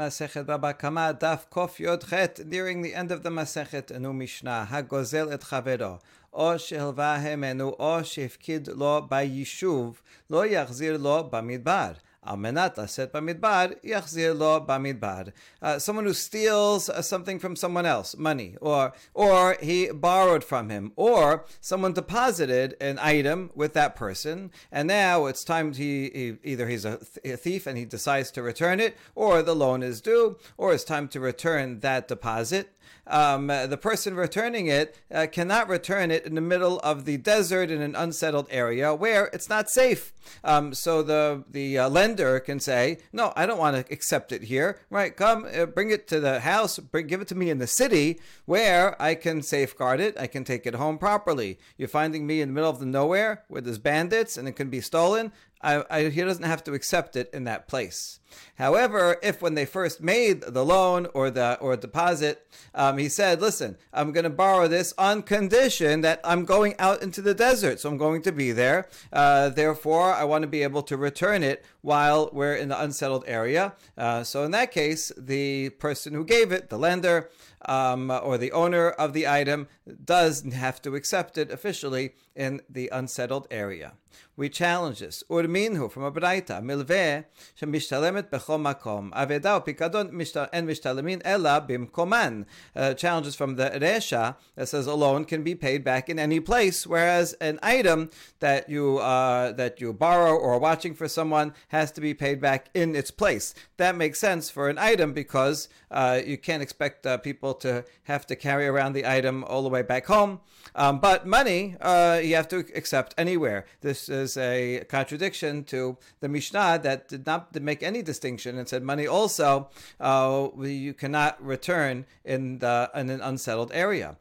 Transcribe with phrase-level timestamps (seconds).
[0.00, 4.66] Masechet Baba Kama Daf Kof Yod Chet nearing the end of the Masechet Anu Mishnah
[4.70, 6.00] Hagozel et Chavero
[6.32, 9.96] O Shehelva Hemenu O Shefkid Lo Bayishuv
[10.30, 11.96] Lo Yachzir Lo Bamidbar.
[12.26, 15.32] Almenat Bamidbar, Yachzir Lo Bamidbar.
[15.80, 20.92] Someone who steals uh, something from someone else, money, or or he borrowed from him,
[20.96, 26.68] or someone deposited an item with that person, and now it's time he, he either
[26.68, 30.00] he's a, th- a thief and he decides to return it, or the loan is
[30.00, 32.76] due, or it's time to return that deposit
[33.06, 37.70] um, the person returning it uh, cannot return it in the middle of the desert
[37.70, 40.12] in an unsettled area where it's not safe.
[40.44, 44.44] Um, so the the uh, lender can say, "No, I don't want to accept it
[44.44, 44.80] here.
[44.90, 45.16] Right?
[45.16, 46.78] Come, uh, bring it to the house.
[46.78, 50.18] Bring, give it to me in the city where I can safeguard it.
[50.18, 51.58] I can take it home properly.
[51.76, 54.70] You're finding me in the middle of the nowhere where there's bandits and it can
[54.70, 55.32] be stolen.
[55.62, 58.20] I, I, he doesn't have to accept it in that place.
[58.56, 63.40] However, if when they first made the loan or the or deposit, um, he said,
[63.40, 67.80] "Listen, I'm going to borrow this on condition that I'm going out into the desert,
[67.80, 68.88] so I'm going to be there.
[69.12, 73.24] Uh, therefore, I want to be able to return it while we're in the unsettled
[73.26, 77.30] area." Uh, so in that case, the person who gave it, the lender
[77.66, 79.68] um, or the owner of the item,
[80.04, 83.92] does have to accept it officially in the unsettled area.
[84.40, 85.22] We challenge this.
[85.28, 87.26] Urminhu from a braita milveh
[87.60, 92.46] shemishtalemet bechol makom pikadon en mishtalemin ella bimkoman.
[92.74, 96.40] Uh, challenges from the resha that says a loan can be paid back in any
[96.40, 101.92] place, whereas an item that you uh, that you borrow or watching for someone has
[101.92, 103.54] to be paid back in its place.
[103.76, 108.26] That makes sense for an item because uh, you can't expect uh, people to have
[108.28, 110.40] to carry around the item all the way back home.
[110.74, 113.66] Um, but money, uh, you have to accept anywhere.
[113.80, 118.82] This is a contradiction to the Mishnah that did not make any distinction and said
[118.82, 119.68] money also
[120.00, 124.16] uh, you cannot return in the in an unsettled area.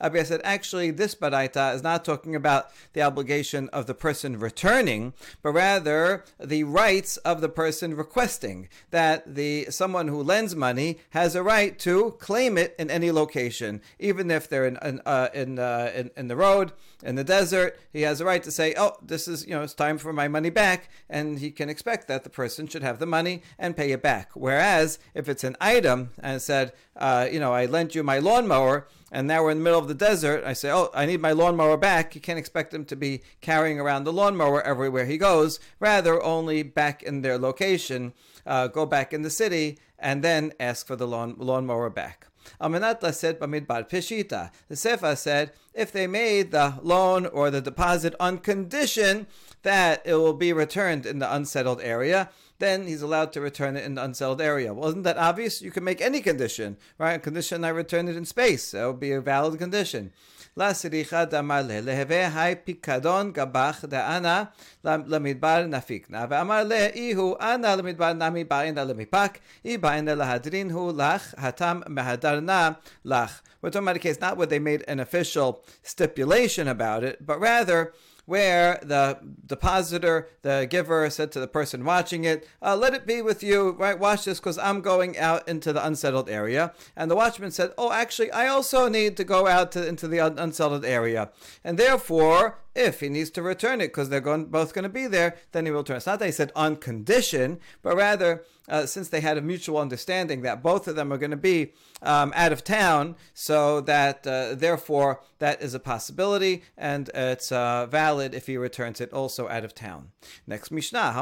[0.00, 5.12] Abba said actually this baraita is not talking about the obligation of the person returning,
[5.42, 11.34] but rather the rights of the person requesting that the someone who lends money has
[11.34, 15.58] a right to claim it in any location, even if they're in in uh, in,
[15.58, 16.72] uh, in, in the road
[17.02, 17.78] in the desert.
[17.92, 20.28] He has a right to say, "Oh, this is you know it's time for my
[20.28, 23.92] money back," and he can expect that the person should have the money and pay
[23.92, 24.30] it back.
[24.34, 28.86] Whereas if it's an item and said, uh, "You know, I lent you my lawnmower."
[29.12, 30.44] and now we're in the middle of the desert.
[30.44, 32.14] I say, oh, I need my lawnmower back.
[32.14, 35.58] You can't expect him to be carrying around the lawnmower everywhere he goes.
[35.80, 38.12] Rather, only back in their location,
[38.46, 42.28] uh, go back in the city, and then ask for the lawn, lawnmower back.
[42.60, 44.50] Amenat said Bamidbar Peshita.
[44.68, 49.26] The Sefer said if they made the loan or the deposit on condition
[49.62, 53.84] that it will be returned in the unsettled area, then he's allowed to return it
[53.84, 54.72] in the unsettled area.
[54.72, 55.62] Wasn't that obvious?
[55.62, 57.14] You can make any condition, right?
[57.14, 58.70] A condition I return it in space.
[58.70, 60.12] That would be a valid condition
[60.56, 64.50] la siricha damar le, leheve hai pikadon gabach da'ana
[64.84, 71.34] lamidbar nafikna, ve'amar le, ihu ana lamidbar nami ba'ina lemipak, i ba'ina lahadrin hu lach
[71.36, 73.40] hatam mehadarna lach.
[73.62, 77.38] We're talking about a case not where they made an official stipulation about it, but
[77.38, 77.92] rather
[78.26, 83.22] where the depositor, the giver, said to the person watching it, uh, "Let it be
[83.22, 83.98] with you, right?
[83.98, 87.92] Watch this because I'm going out into the unsettled area." And the watchman said, "Oh,
[87.92, 91.30] actually, I also need to go out to, into the un- unsettled area,
[91.64, 95.06] and therefore." If he needs to return it because they're going, both going to be
[95.06, 95.96] there, then he will return.
[95.96, 99.78] It's not that he said on condition, but rather uh, since they had a mutual
[99.78, 101.72] understanding that both of them are going to be
[102.02, 107.86] um, out of town, so that uh, therefore that is a possibility and it's uh,
[107.86, 110.12] valid if he returns it also out of town.
[110.46, 111.12] Next Mishnah,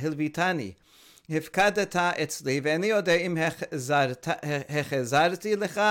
[0.00, 0.76] hilvitani.
[1.29, 3.37] הפקדת אצלי ואיני יודע אם
[4.69, 5.81] החזרתי לך,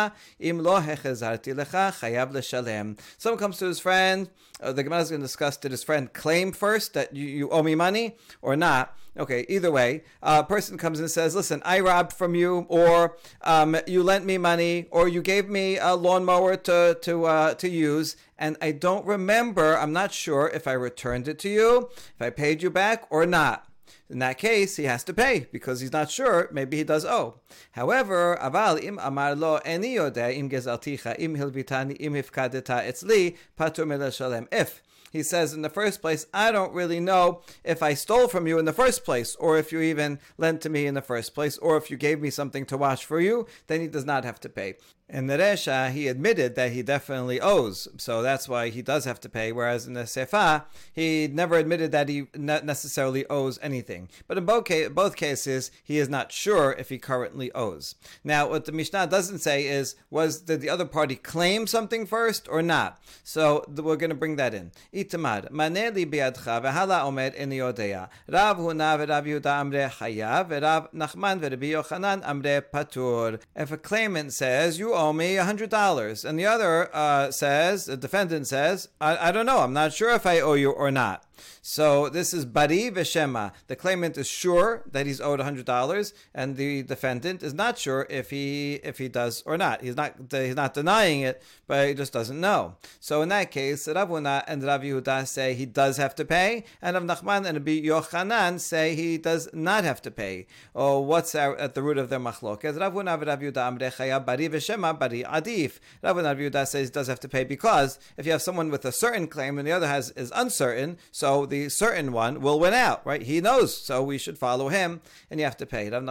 [0.40, 2.94] אם לא החזרתי לך, חייב לשלם.
[3.22, 4.28] Someone comes to his friend,
[4.60, 7.50] uh, the Gemara is going to discuss, did his friend claim first that you, you
[7.50, 8.96] owe me money or not?
[9.16, 13.76] Okay, either way, a person comes and says, listen, I robbed from you, or um,
[13.86, 18.16] you lent me money, or you gave me a lawnmower to, to, uh, to use,
[18.38, 22.30] and I don't remember, I'm not sure if I returned it to you, if I
[22.30, 23.66] paid you back or not.
[24.09, 26.49] In that case, he has to pay because he's not sure.
[26.51, 27.39] Maybe he does owe.
[27.71, 34.47] However, aval im amar lo eni im gezalticha im hilvitani im hifkadeta etzli patur shalem.
[34.51, 34.81] If
[35.13, 38.57] he says in the first place, I don't really know if I stole from you
[38.57, 41.57] in the first place, or if you even lent to me in the first place,
[41.59, 44.39] or if you gave me something to wash for you, then he does not have
[44.39, 44.73] to pay.
[45.13, 49.05] In the Resha, uh, he admitted that he definitely owes, so that's why he does
[49.05, 49.51] have to pay.
[49.51, 54.09] Whereas in the Sefa, he never admitted that he necessarily owes anything.
[54.27, 54.65] But in both,
[54.95, 57.93] both cases, he is not sure if he currently owes.
[58.23, 62.49] Now, what the Mishnah doesn't say is, was did the other party claim something first
[62.49, 62.99] or not?
[63.23, 64.71] So we're going to bring that in.
[64.91, 68.09] Itamad, maneli biadcha vehala omed in yodea.
[68.27, 73.39] Rav huna v'Rav Yehuda amre chayav, v'Rav Nachman v'Rabbi Yochanan amre patur.
[73.55, 76.25] If a claimant says, you owe me $100.
[76.25, 80.11] And the other uh, says, the defendant says, I, I don't know, I'm not sure
[80.11, 81.25] if I owe you or not.
[81.61, 83.51] So this is Bari Veshema.
[83.67, 88.05] The claimant is sure that he's owed hundred dollars, and the defendant is not sure
[88.09, 89.81] if he if he does or not.
[89.81, 92.75] He's not he's not denying it, but he just doesn't know.
[92.99, 96.95] So in that case, Rav and Rav Yehuda say he does have to pay, and
[96.95, 100.47] Rav Nachman and Rabbi Yochanan say he does not have to pay.
[100.75, 102.79] Oh, what's at the root of their machloket?
[102.79, 105.79] Rav Huna and Rav Yehuda Bari Veshema Bari Adif.
[106.01, 108.69] Rav and Rav Yehuda says he does have to pay because if you have someone
[108.69, 112.41] with a certain claim and the other has is uncertain, so so the certain one
[112.41, 113.21] will win out, right?
[113.21, 114.99] He knows, so we should follow him,
[115.31, 115.89] and you have to pay.
[115.89, 116.03] Whereas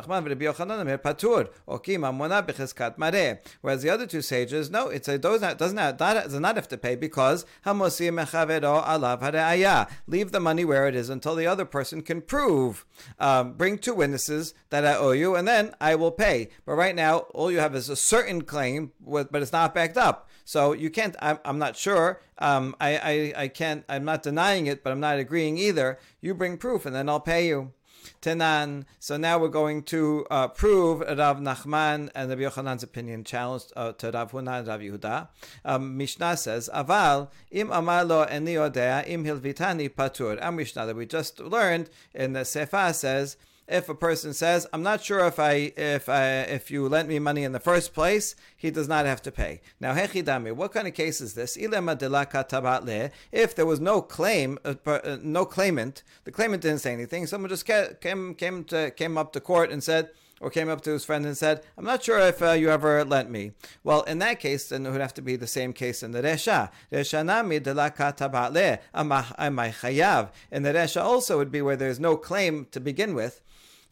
[3.82, 6.78] the other two sages, no, it's a does not does not does not have to
[6.78, 7.44] pay because
[10.06, 12.86] Leave the money where it is until the other person can prove.
[13.18, 16.48] Um, bring two witnesses that I owe you, and then I will pay.
[16.64, 20.30] But right now, all you have is a certain claim, but it's not backed up.
[20.44, 21.16] So you can't.
[21.20, 22.20] I'm, I'm not sure.
[22.38, 23.84] Um, I, I I can't.
[23.88, 25.98] I'm not denying it, but I'm not agreeing either.
[26.20, 27.72] You bring proof, and then I'll pay you.
[28.20, 28.84] Tenan.
[28.98, 33.92] So now we're going to uh, prove Rav Nachman and Rabbi Yochanan's opinion challenged uh,
[33.92, 35.28] to Rav Huna and Rav Yehuda.
[35.64, 40.42] Um, Mishnah says, Aval im amalo eni odea im hilvitani patur.
[40.42, 43.36] Our Mishnah that we just learned in the Sefa says
[43.68, 47.18] if a person says, "I'm not sure if I if I, if you lent me
[47.18, 49.60] money in the first place," he does not have to pay.
[49.80, 51.56] Now, hechidami, what kind of case is this?
[51.56, 51.70] If
[53.54, 57.26] there was no claim, uh, uh, no claimant, the claimant didn't say anything.
[57.26, 60.10] Someone just came came to, came up to court and said
[60.42, 63.04] or came up to his friend and said, I'm not sure if uh, you ever
[63.04, 63.52] lent me.
[63.84, 66.20] Well, in that case, then it would have to be the same case in the
[66.20, 66.70] Resha.
[66.90, 67.86] Resha nami de la.
[67.86, 67.92] In
[70.62, 73.40] the Resha also would be where there's no claim to begin with.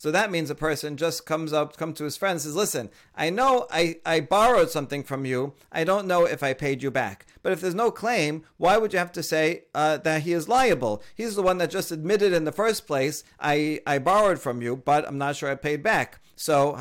[0.01, 2.89] So that means a person just comes up, comes to his friend and says, listen,
[3.15, 5.53] I know I, I borrowed something from you.
[5.71, 7.27] I don't know if I paid you back.
[7.43, 10.49] But if there's no claim, why would you have to say uh, that he is
[10.49, 11.03] liable?
[11.15, 14.75] He's the one that just admitted in the first place, I, I borrowed from you,
[14.75, 16.21] but I'm not sure I paid back.
[16.35, 16.75] So.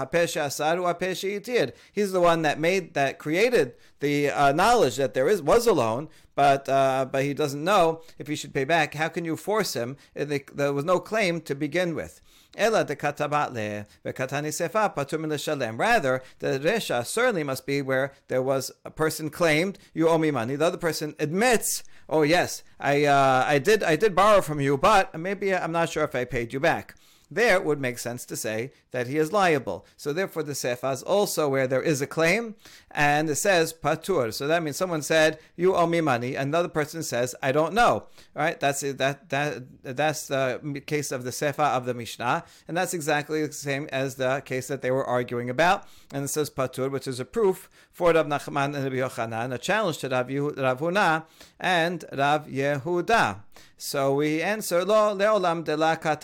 [1.91, 5.73] He's the one that made that created the uh, knowledge that there is was a
[5.73, 8.93] loan, but uh, but he doesn't know if he should pay back.
[8.93, 9.97] How can you force him?
[10.13, 12.21] There was no claim to begin with.
[12.59, 15.77] De katabatle sefa.
[15.77, 20.29] Rather, the resha certainly must be where there was a person claimed you owe me
[20.29, 20.55] money.
[20.55, 24.77] The other person admits, oh yes, I uh, I did I did borrow from you,
[24.77, 26.95] but maybe I'm not sure if I paid you back
[27.31, 29.85] there it would make sense to say that he is liable.
[29.97, 32.55] So therefore, the sefa is also where there is a claim,
[32.91, 34.33] and it says patur.
[34.33, 37.91] So that means someone said you owe me money, another person says I don't know.
[37.91, 38.81] All right, that's.
[38.81, 43.53] That that that's the case of the sefa of the Mishnah, and that's exactly the
[43.53, 45.87] same as the case that they were arguing about.
[46.13, 49.57] And it says patur, which is a proof for Rav Nachman and Rabbi Yochanan, a
[49.57, 51.25] challenge to Rav, Rav Huna
[51.59, 53.41] and Rav Yehuda.
[53.77, 56.19] So we answer lo leolam de laset.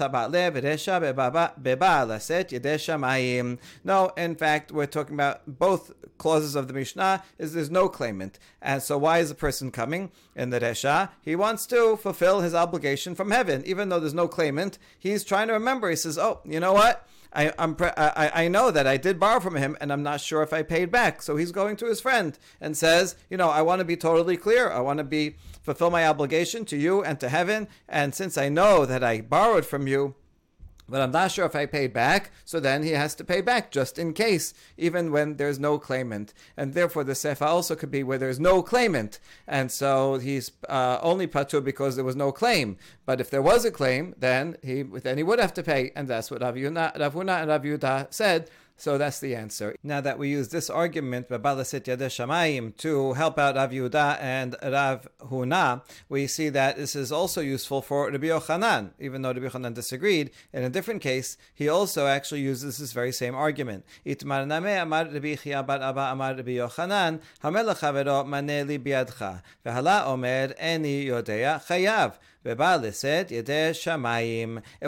[3.84, 7.24] No, in fact, we're talking about both clauses of the Mishnah.
[7.38, 11.10] Is there's no claimant, and so why is the person coming in the resha?
[11.22, 14.78] He wants to fulfill his obligation from heaven, even though there's no claimant.
[14.98, 15.90] He's trying to remember.
[15.90, 19.20] He says, "Oh, you know what." I, I'm pre- I, I know that I did
[19.20, 21.22] borrow from him and I'm not sure if I paid back.
[21.22, 24.38] So he's going to his friend and says, you know, I want to be totally
[24.38, 24.72] clear.
[24.72, 27.68] I want to be fulfill my obligation to you and to heaven.
[27.90, 30.16] And since I know that I borrowed from you,
[30.88, 33.72] but I'm not sure if I paid back, so then he has to pay back
[33.72, 36.34] just in case, even when there's no claimant.
[36.56, 39.20] And therefore, the sefa also could be where there's no claimant.
[39.48, 42.78] And so he's uh, only patur because there was no claim.
[43.06, 45.92] But if there was a claim, then he then he would have to pay.
[45.96, 49.78] And that's what Rav Rav Huna and Rav Yudah said So that's the answer.
[49.84, 53.74] Now that we use this argument, Babalasit Yadeh Shamayim, to help out Rav
[54.20, 59.32] and Rav Huna, we see that this is also useful for Rabbi Yochanan, even though
[59.32, 60.32] Rabbi Yochanan disagreed.
[60.52, 63.86] In a different case, he also actually uses this very same argument.
[64.06, 70.06] Itmar Name Amar Rabbi Chia Bar Abba Amar Rabbi Yochanan, Hamelech Havero Maneli Biadcha, Vehala
[70.08, 72.16] Omer Eni Yodea Chayav.
[72.46, 72.60] If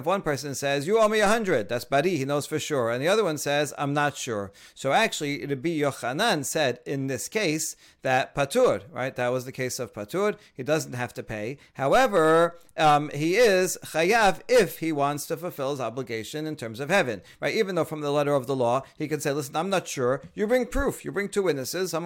[0.06, 2.92] one person says, You owe me a hundred, that's Bari, he knows for sure.
[2.92, 4.52] And the other one says, I'm not sure.
[4.76, 9.16] So actually, Rabbi Yochanan said in this case that Patur, right?
[9.16, 10.36] That was the case of Patur.
[10.54, 11.58] He doesn't have to pay.
[11.74, 16.90] However, um, he is Chayav if he wants to fulfill his obligation in terms of
[16.90, 17.56] heaven, right?
[17.56, 20.22] Even though from the letter of the law, he can say, Listen, I'm not sure.
[20.36, 21.04] You bring proof.
[21.04, 21.92] You bring two witnesses.
[21.92, 21.98] So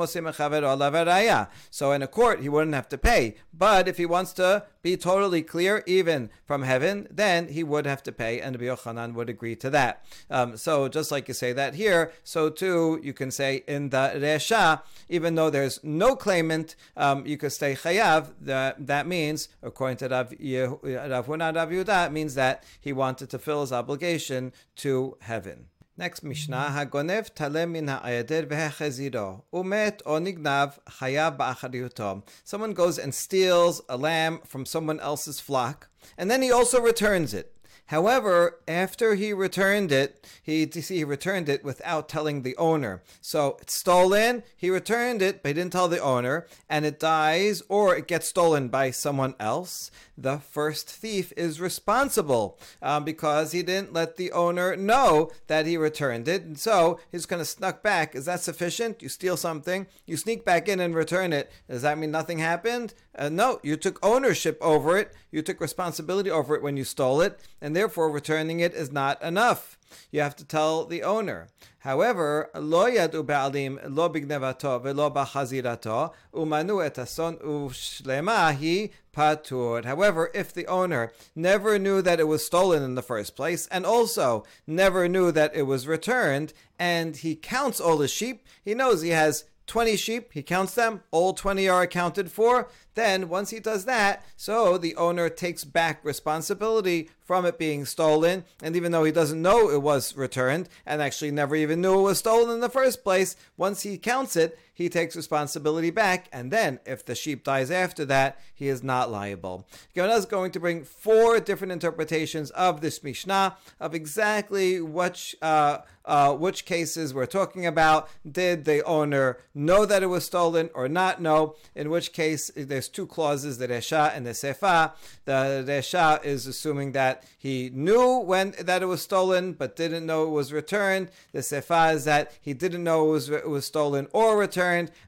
[1.91, 3.36] in a court, he wouldn't have to pay.
[3.53, 8.03] But if he wants to be totally clear, even from heaven, then he would have
[8.03, 10.05] to pay, and Rabbi Yochanan would agree to that.
[10.29, 14.13] Um, so just like you say that here, so too you can say in the
[14.15, 18.33] Resha, even though there's no claimant, um, you could say Chayav.
[18.41, 23.39] That, that means, according to Rav, Rav Huna Rav Yehuda, means that he wanted to
[23.39, 25.67] fill his obligation to heaven.
[26.01, 32.24] Next Mishnah, Hagonev talem min ha'ayeder vehecheziro, umet onignav chayav ba'achariuto.
[32.43, 37.36] Someone goes and steals a lamb from someone else's flock, and then he also returns
[37.36, 37.55] it.
[37.91, 43.03] However, after he returned it, he he returned it without telling the owner.
[43.19, 44.43] So it's stolen.
[44.55, 48.29] He returned it, but he didn't tell the owner, and it dies or it gets
[48.29, 49.91] stolen by someone else.
[50.17, 55.75] The first thief is responsible um, because he didn't let the owner know that he
[55.75, 58.15] returned it, and so he's going to snuck back.
[58.15, 59.01] Is that sufficient?
[59.01, 61.51] You steal something, you sneak back in and return it.
[61.69, 62.93] Does that mean nothing happened?
[63.18, 65.13] Uh, no, you took ownership over it.
[65.32, 69.22] You took responsibility over it when you stole it, and therefore returning it is not
[69.22, 69.77] enough.
[70.12, 71.50] You have to tell the owner.
[71.80, 79.84] However, lo yadu ba'alim lo bignevato velo umanu et ason ushlemahi patur.
[79.84, 83.86] However, if the owner never knew that it was stolen in the first place and
[83.86, 89.01] also never knew that it was returned and he counts all the sheep, he knows
[89.01, 92.68] he has 20 sheep, he counts them, all 20 are accounted for.
[92.94, 98.44] Then, once he does that, so the owner takes back responsibility from it being stolen.
[98.62, 102.04] And even though he doesn't know it was returned and actually never even knew it
[102.04, 106.27] was stolen in the first place, once he counts it, he takes responsibility back.
[106.31, 109.67] And then, if the sheep dies after that, he is not liable.
[109.93, 115.35] Gemara is going to bring four different interpretations of this Mishnah of exactly which.
[115.41, 118.09] Uh, uh, which cases we're talking about.
[118.29, 121.55] Did the owner know that it was stolen or not know?
[121.75, 124.93] In which case, there's two clauses, the Resha and the Sefa.
[125.25, 130.23] The Resha is assuming that he knew when that it was stolen, but didn't know
[130.23, 131.09] it was returned.
[131.33, 134.61] The Sefa is that he didn't know it was, it was stolen or returned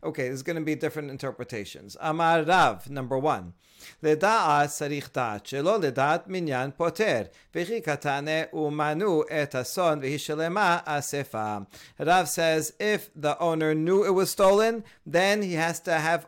[0.04, 1.96] Okay, there's going to be different interpretations.
[2.00, 3.54] Amar Rav, number one.
[4.02, 7.22] לדעת צריך דעת, שלא לדעת מניין פותר,
[7.54, 11.56] וכי קטנה ומנו את אסון והיא שלמה אספה.
[12.00, 16.26] Rav says if the owner knew it was stolen, then he has to have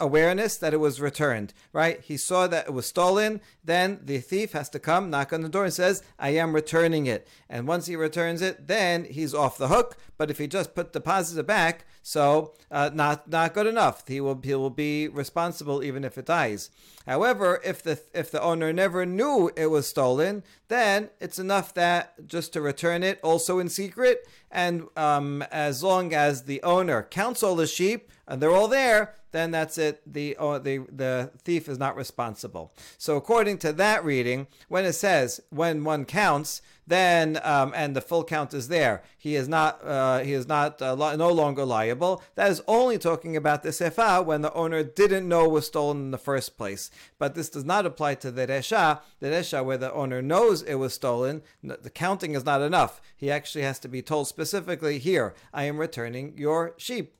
[0.00, 2.00] awareness that it was returned, right?
[2.00, 5.48] He saw that it was stolen, then the thief has to come, knock on the
[5.48, 7.26] door and says, I am returning it.
[7.48, 9.96] And once he returns it, then he's off the hook.
[10.16, 14.07] But if he just put deposits it back, so uh, not not good enough.
[14.07, 16.69] He will he will be responsible even if it dies.
[17.05, 22.27] However, if the if the owner never knew it was stolen, then it's enough that
[22.27, 27.43] just to return it also in secret, and um, as long as the owner counts
[27.43, 30.01] all the sheep and they're all there, then that's it.
[30.05, 32.71] The, uh, the, the thief is not responsible.
[32.97, 38.01] So, according to that reading, when it says when one counts, then um, and the
[38.01, 41.63] full count is there, he is not uh, he is not uh, li- no longer
[41.63, 42.23] liable.
[42.33, 46.11] That is only talking about the sefa when the owner didn't know was stolen in
[46.11, 46.89] the first place.
[47.19, 49.01] But this does not apply to the resha.
[49.19, 53.01] The resha where the owner knows it was stolen, the counting is not enough.
[53.15, 57.13] He actually has to be told specifically, "Here, I am returning your sheep."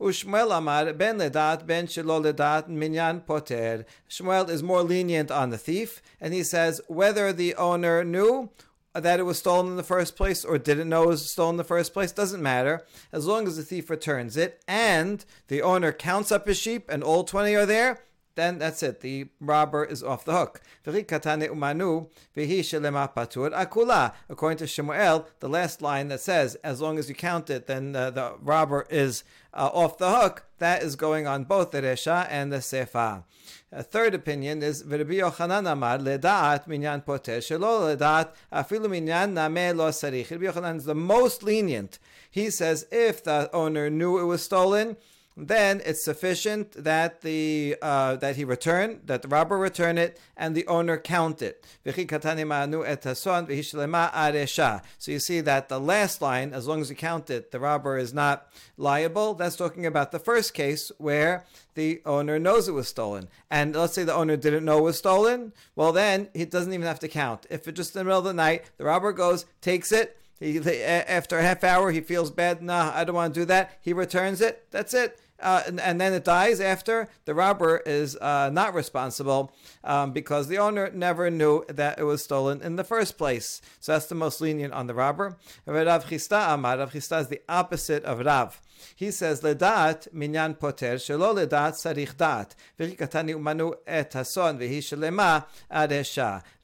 [0.00, 3.84] Ushmuel Amar ben ledat ben shelo ledat minyan poter.
[4.08, 8.50] Shmuel is more lenient on the thief, and he says whether the owner knew
[9.02, 11.56] that it was stolen in the first place or didn't know it was stolen in
[11.58, 15.92] the first place doesn't matter as long as the thief returns it and the owner
[15.92, 18.05] counts up his sheep and all 20 are there
[18.36, 19.00] then that's it.
[19.00, 20.60] The robber is off the hook.
[24.28, 27.96] According to Shemuel, the last line that says, as long as you count it, then
[27.96, 32.26] uh, the robber is uh, off the hook, that is going on both the Resha
[32.30, 33.24] and the Sefa.
[33.72, 39.76] A third opinion is Rabbi Yochanan Amar ledaat minyan poter shelo ledaat afilu minyan name
[39.76, 40.30] lo sarich.
[40.30, 41.98] Rabbi Yochanan is the most lenient.
[42.30, 44.96] He says if the owner knew it was stolen,
[45.36, 50.54] then it's sufficient that the uh, that he return, that the robber return it, and
[50.54, 51.62] the owner count it.
[51.84, 51.90] So
[55.12, 58.14] you see that the last line, as long as you count it, the robber is
[58.14, 59.34] not liable.
[59.34, 63.28] That's talking about the first case where the owner knows it was stolen.
[63.50, 66.86] And let's say the owner didn't know it was stolen, well then he doesn't even
[66.86, 67.44] have to count.
[67.50, 70.58] If it's just in the middle of the night, the robber goes, takes it, he,
[70.58, 72.62] after a half hour, he feels bad.
[72.62, 73.78] Nah, I don't want to do that.
[73.80, 74.66] He returns it.
[74.70, 79.52] That's it uh, and, and, then it dies after, the robber is uh, not responsible
[79.84, 83.60] um, because the owner never knew that it was stolen in the first place.
[83.80, 85.36] So that's the most lenient on the robber.
[85.66, 88.60] Rav Chisda Amar, Rav Chisda is the opposite of Rav.
[88.94, 92.54] He says, Ledat minyan poter, shelo ledat sarich dat.
[92.78, 95.90] V'chikatani umanu et hason, v'hi shelema ad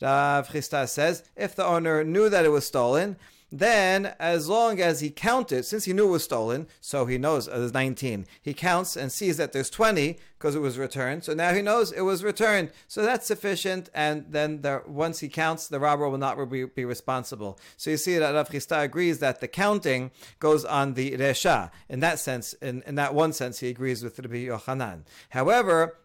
[0.01, 3.17] Rav Chisda says, if the owner knew that it was stolen,
[3.53, 7.47] then as long as he counted, since he knew it was stolen, so he knows
[7.47, 11.23] uh, there's 19, he counts and sees that there's 20 because it was returned.
[11.23, 12.71] So now he knows it was returned.
[12.89, 13.91] So that's sufficient.
[13.95, 17.61] And then the, once he counts, the robber will not be, be responsible.
[17.77, 21.71] So you see that Rav Chisda agrees that the counting goes on the Resha.
[21.89, 25.03] In that sense, in, in that one sense, he agrees with Rabbi Yochanan.
[25.29, 25.99] However,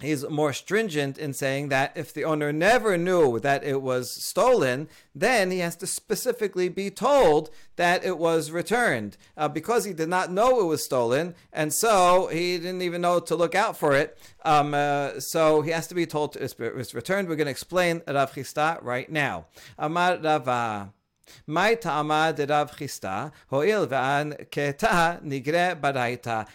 [0.00, 4.88] he's more stringent in saying that if the owner never knew that it was stolen,
[5.14, 9.16] then he has to specifically be told that it was returned.
[9.36, 13.20] Uh, because he did not know it was stolen, and so he didn't even know
[13.20, 16.94] to look out for it, um, uh, so he has to be told it was
[16.94, 17.28] returned.
[17.28, 19.46] We're going to explain Rav Chisda right now.
[19.78, 20.92] Amar Rava.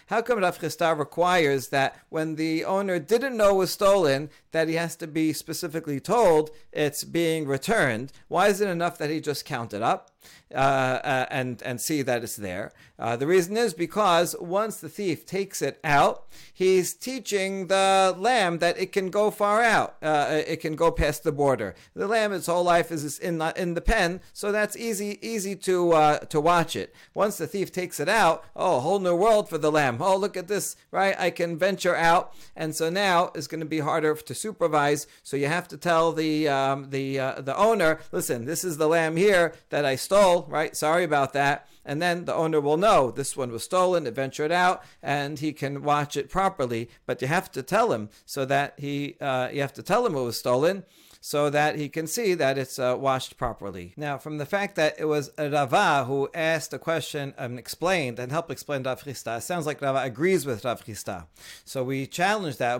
[0.08, 4.76] How come Rav Chisda requires that when the owner didn't know was stolen, that he
[4.76, 8.12] has to be specifically told it's being returned?
[8.28, 10.12] Why is it enough that he just counted up?
[10.52, 10.58] Uh,
[11.04, 12.72] uh, and and see that it's there.
[12.98, 18.58] Uh, the reason is because once the thief takes it out, he's teaching the lamb
[18.58, 19.96] that it can go far out.
[20.02, 21.76] Uh, it can go past the border.
[21.94, 25.56] The lamb, its whole life is in the, in the pen, so that's easy easy
[25.58, 26.96] to uh, to watch it.
[27.14, 30.00] Once the thief takes it out, oh, a whole new world for the lamb.
[30.02, 31.16] Oh, look at this, right?
[31.20, 35.06] I can venture out, and so now it's going to be harder to supervise.
[35.22, 38.88] So you have to tell the um, the uh, the owner, listen, this is the
[38.88, 40.76] lamb here that I stole, right?
[40.76, 41.68] Sorry about that.
[41.86, 45.54] And then the owner will know this one was stolen, it ventured out, and he
[45.54, 46.90] can watch it properly.
[47.06, 50.16] But you have to tell him so that he, uh, you have to tell him
[50.16, 50.84] it was stolen
[51.22, 53.94] so that he can see that it's uh, washed properly.
[53.98, 58.32] Now, from the fact that it was Rava who asked a question and explained and
[58.32, 61.26] helped explain Rav Chisda, it sounds like Rava agrees with Rav Chisda.
[61.66, 62.80] So we challenge that.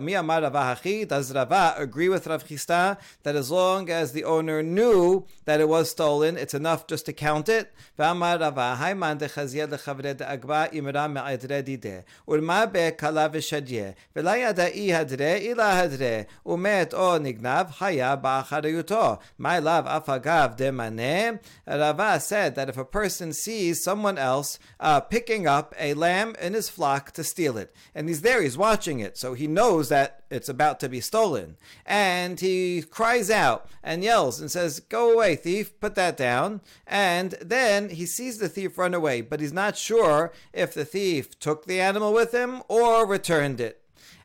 [1.08, 5.68] Does Rava agree with Rav Chisda that as long as the owner knew that it
[5.68, 7.72] was stolen, it's enough just to count it?
[14.16, 16.94] ולא hadre הדרה, אלא הדרה, ומת
[19.38, 21.40] my love, afagav demane.
[21.66, 26.54] Rava said that if a person sees someone else uh, picking up a lamb in
[26.54, 30.22] his flock to steal it, and he's there, he's watching it, so he knows that
[30.30, 35.34] it's about to be stolen, and he cries out and yells and says, "Go away,
[35.36, 35.78] thief!
[35.80, 40.32] Put that down!" And then he sees the thief run away, but he's not sure
[40.52, 43.79] if the thief took the animal with him or returned it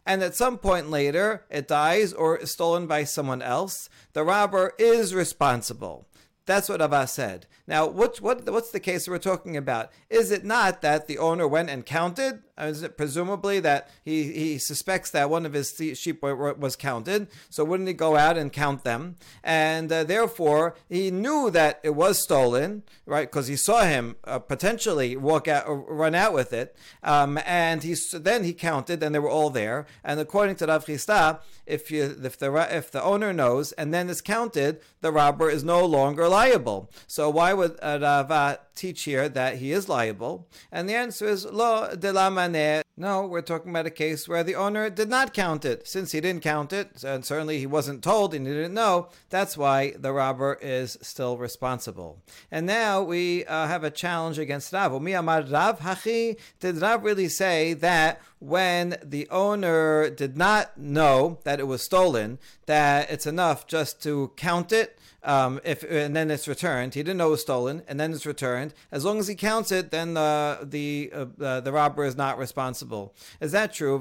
[0.06, 4.74] and at some point later it dies or is stolen by someone else, the robber
[4.78, 6.08] is responsible.
[6.46, 7.48] That's what Rava said.
[7.68, 9.92] Now, what, what, what's the case we're talking about?
[10.10, 12.44] Is it not that the owner went and counted?
[12.58, 17.28] Is it presumably that he, he suspects that one of his sheep was counted?
[17.50, 19.18] So wouldn't he go out and count them?
[19.44, 23.30] And uh, therefore, he knew that it was stolen, right?
[23.30, 26.76] Because he saw him uh, potentially walk out, or run out with it.
[27.04, 29.86] Um, and he then he counted, and they were all there.
[30.04, 34.10] And according to Rav Chisda, if you if the if the owner knows and then
[34.10, 36.90] is counted, the robber is no longer liable.
[37.08, 40.48] So why would uh, Rava teach here that he is liable?
[40.72, 42.84] And the answer is lo de la manera.
[42.98, 45.86] No, we're talking about a case where the owner did not count it.
[45.86, 49.58] Since he didn't count it, and certainly he wasn't told and he didn't know, that's
[49.58, 52.24] why the robber is still responsible.
[52.50, 55.02] And now we uh, have a challenge against Rav.
[55.02, 56.38] Mi amar hachi.
[56.62, 62.38] Did Rav really say that when the owner did not know that it was stolen,
[62.66, 65.00] that it's enough just to count it?
[65.24, 66.94] Um, if and then it's returned.
[66.94, 68.76] He didn't know it was stolen, and then it's returned.
[68.92, 73.16] As long as he counts it, then uh, the uh, the robber is not responsible.
[73.42, 73.98] Is that true?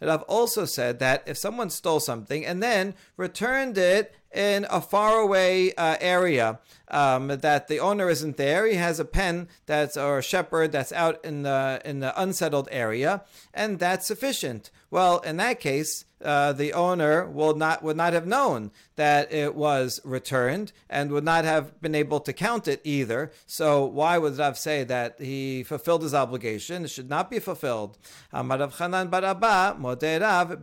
[0.00, 5.72] Rav also said that if someone stole something and then returned it in a faraway
[5.74, 6.58] uh, area
[6.88, 8.66] um, that the owner isn't there.
[8.66, 12.68] He has a pen that's or a shepherd that's out in the in the unsettled
[12.70, 14.70] area, and that's sufficient.
[14.90, 19.54] Well, in that case, uh, the owner will not would not have known that it
[19.54, 23.32] was returned and would not have been able to count it either.
[23.46, 26.84] So why would Rav say that he fulfilled his obligation?
[26.84, 27.98] It should not be fulfilled.
[28.32, 29.78] Rav Chanan Baraba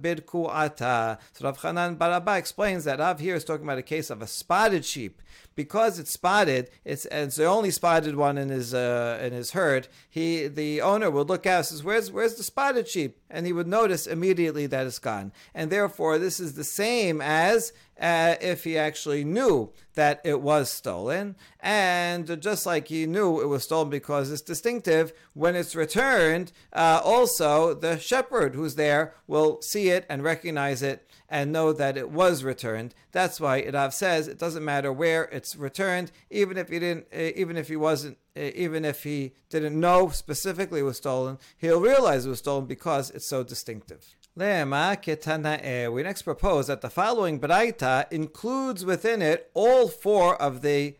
[0.01, 1.19] Bidku Ata.
[1.33, 4.27] So Rav Chanan Baraba explains that Rav here is talking about a case of a
[4.27, 5.21] spotted sheep
[5.55, 9.51] because it's spotted, it's, and it's the only spotted one in his uh, in his
[9.51, 9.87] herd.
[10.09, 13.67] He the owner would look out says, "Where's where's the spotted sheep?" And he would
[13.67, 15.31] notice immediately that it's gone.
[15.53, 20.69] And therefore, this is the same as uh, if he actually knew that it was
[20.69, 21.35] stolen.
[21.59, 27.01] And just like he knew it was stolen because it's distinctive, when it's returned, uh,
[27.03, 32.11] also the shepherd who's there will see it and recognize it and know that it
[32.11, 32.93] was returned.
[33.11, 37.31] That's why Rav says it doesn't matter where it's returned, even if he didn't, eh,
[37.35, 41.79] even if he wasn't, eh, even if he didn't know specifically it was stolen, he'll
[41.79, 44.15] realize it was stolen because it's so distinctive.
[44.35, 50.95] We next propose that the following Baraita includes within it all four of the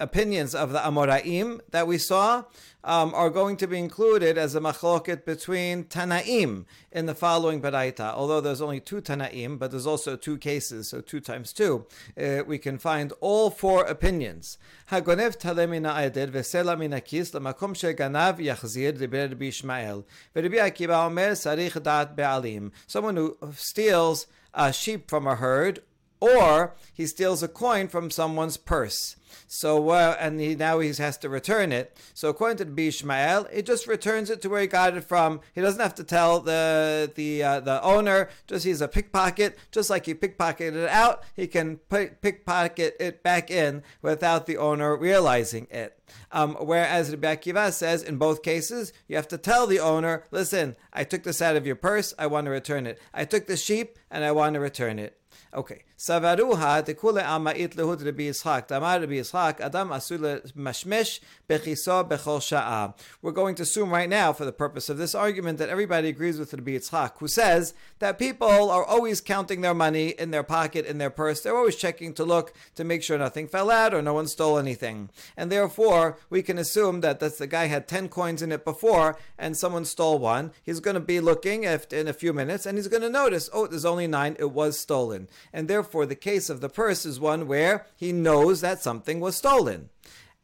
[0.00, 2.44] opinions of the Amoraim that we saw
[2.88, 8.14] um, are going to be included as a machloket between Tanaim in the following Baraita.
[8.14, 11.84] Although there's only two Tanaim, but there's also two cases, so two times two.
[12.18, 14.56] Uh, we can find all four opinions.
[14.88, 20.06] Tale mina aeder vesela mina kis lamakom sheganav yachzir diber Rabbi Ishmael.
[20.34, 22.72] Rabbi Akiva omer sarich dat be'alim.
[22.86, 25.82] Someone who steals a sheep from a herd
[26.20, 29.16] or he steals a coin from someone's purse.
[29.46, 31.96] So uh, and he now he has to return it.
[32.14, 35.40] So according to the Bishmael, he just returns it to where he got it from.
[35.54, 38.28] He doesn't have to tell the the uh, the owner.
[38.46, 39.58] Just he's a pickpocket.
[39.70, 44.96] Just like he pickpocketed it out, he can pickpocket it back in without the owner
[44.96, 45.98] realizing it.
[46.32, 50.76] Um, whereas Rabbi Akiva says in both cases, you have to tell the owner, listen,
[50.92, 52.98] I took this out of your purse, I want to return it.
[53.12, 55.18] I took the sheep and I want to return it.
[55.54, 55.84] Okay.
[55.96, 58.68] Savaruha tekule amait lehud Rabbi Yitzchak.
[58.68, 62.94] Damar Rabbi Adam mashmesh bechiso bechol sha'a.
[63.22, 66.38] We're going to assume right now, for the purpose of this argument, that everybody agrees
[66.38, 70.86] with Rabbi Yitzchak, who says that people are always counting their money in their pocket,
[70.86, 71.40] in their purse.
[71.40, 74.58] They're always checking to look to make sure nothing fell out or no one stole
[74.58, 75.10] anything.
[75.36, 79.18] And therefore, we can assume that that's the guy had 10 coins in it before
[79.38, 80.52] and someone stole one.
[80.62, 83.66] He's going to be looking in a few minutes and he's going to notice, oh,
[83.66, 84.36] there's only nine.
[84.38, 88.60] It was stolen and therefore the case of the purse is one where he knows
[88.60, 89.88] that something was stolen.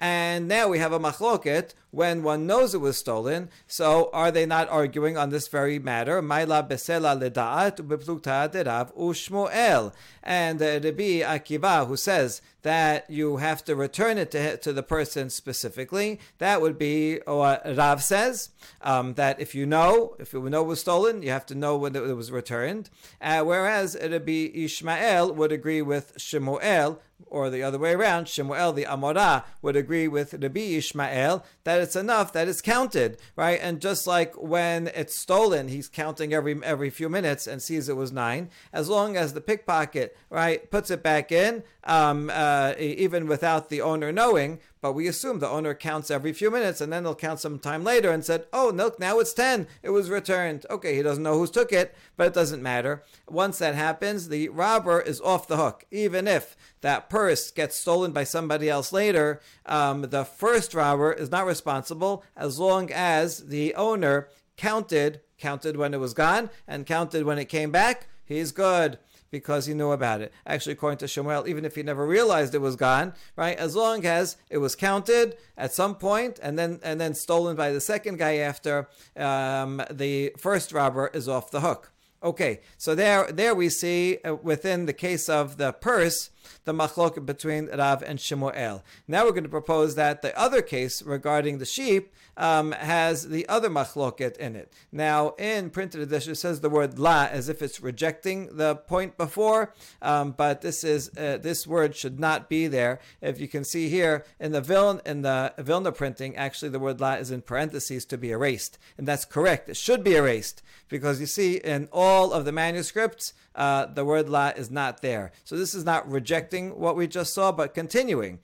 [0.01, 3.49] And now we have a machloket when one knows it was stolen.
[3.67, 6.21] So are they not arguing on this very matter?
[6.21, 9.93] Maila besela ledaat ubeplukta derav.
[10.23, 14.83] And uh, Rabbi Akiva, who says that you have to return it to, to the
[14.83, 20.41] person specifically, that would be what Rav says, um, that if you know, if you
[20.49, 22.89] know it was stolen, you have to know when it was returned.
[23.21, 28.85] Uh, whereas Rabbi Ishmael would agree with Shemuel, or the other way around, Shemuel the
[28.85, 33.61] Amorah would agree with Rabbi Ishmael that it's enough that it's counted, right?
[33.63, 37.97] And just like when it's stolen, he's counting every every few minutes and sees it
[37.97, 38.51] was nine.
[38.73, 43.83] As long as the pickpocket, right, puts it back in, um, uh, even without the
[43.83, 47.41] owner knowing, but we assume the owner counts every few minutes and then they'll count
[47.41, 49.67] some time later and said, oh, look, now it's 10.
[49.83, 50.67] It was returned.
[50.69, 53.03] Okay, he doesn't know who took it, but it doesn't matter.
[53.27, 55.87] Once that happens, the robber is off the hook.
[55.91, 61.31] Even if that purse gets stolen by somebody else later, um, the first robber is
[61.31, 67.25] not responsible as long as the owner counted, counted when it was gone and counted
[67.25, 68.07] when it came back.
[68.27, 68.99] He's good
[69.35, 70.33] because he knew about it.
[70.47, 73.57] Actually, according to Shemuel, even if he never realized it was gone, right?
[73.59, 77.73] As long as it was counted at some point and then and then stolen by
[77.73, 81.91] the second guy after, um, the first robber is off the hook.
[82.23, 86.31] Okay, so there there we see uh, within the case of the purse
[86.65, 88.83] the machlok between Rav and Shemuel.
[89.09, 93.49] Now we're going to propose that the other case regarding the sheep um, has the
[93.49, 94.73] other machloket in it.
[94.93, 99.17] Now, in printed edition, it says the word la as if it's rejecting the point
[99.17, 103.01] before, um, but this is uh, this word should not be there.
[103.21, 107.01] If you can see here in the Vilna, in the Vilna printing, actually the word
[107.01, 109.69] la is in parentheses to be erased, and that's correct.
[109.69, 114.29] It should be erased because you see in all of the manuscripts uh, the word
[114.29, 115.33] la is not there.
[115.45, 118.41] So this is not rejecting what we just saw, but continuing.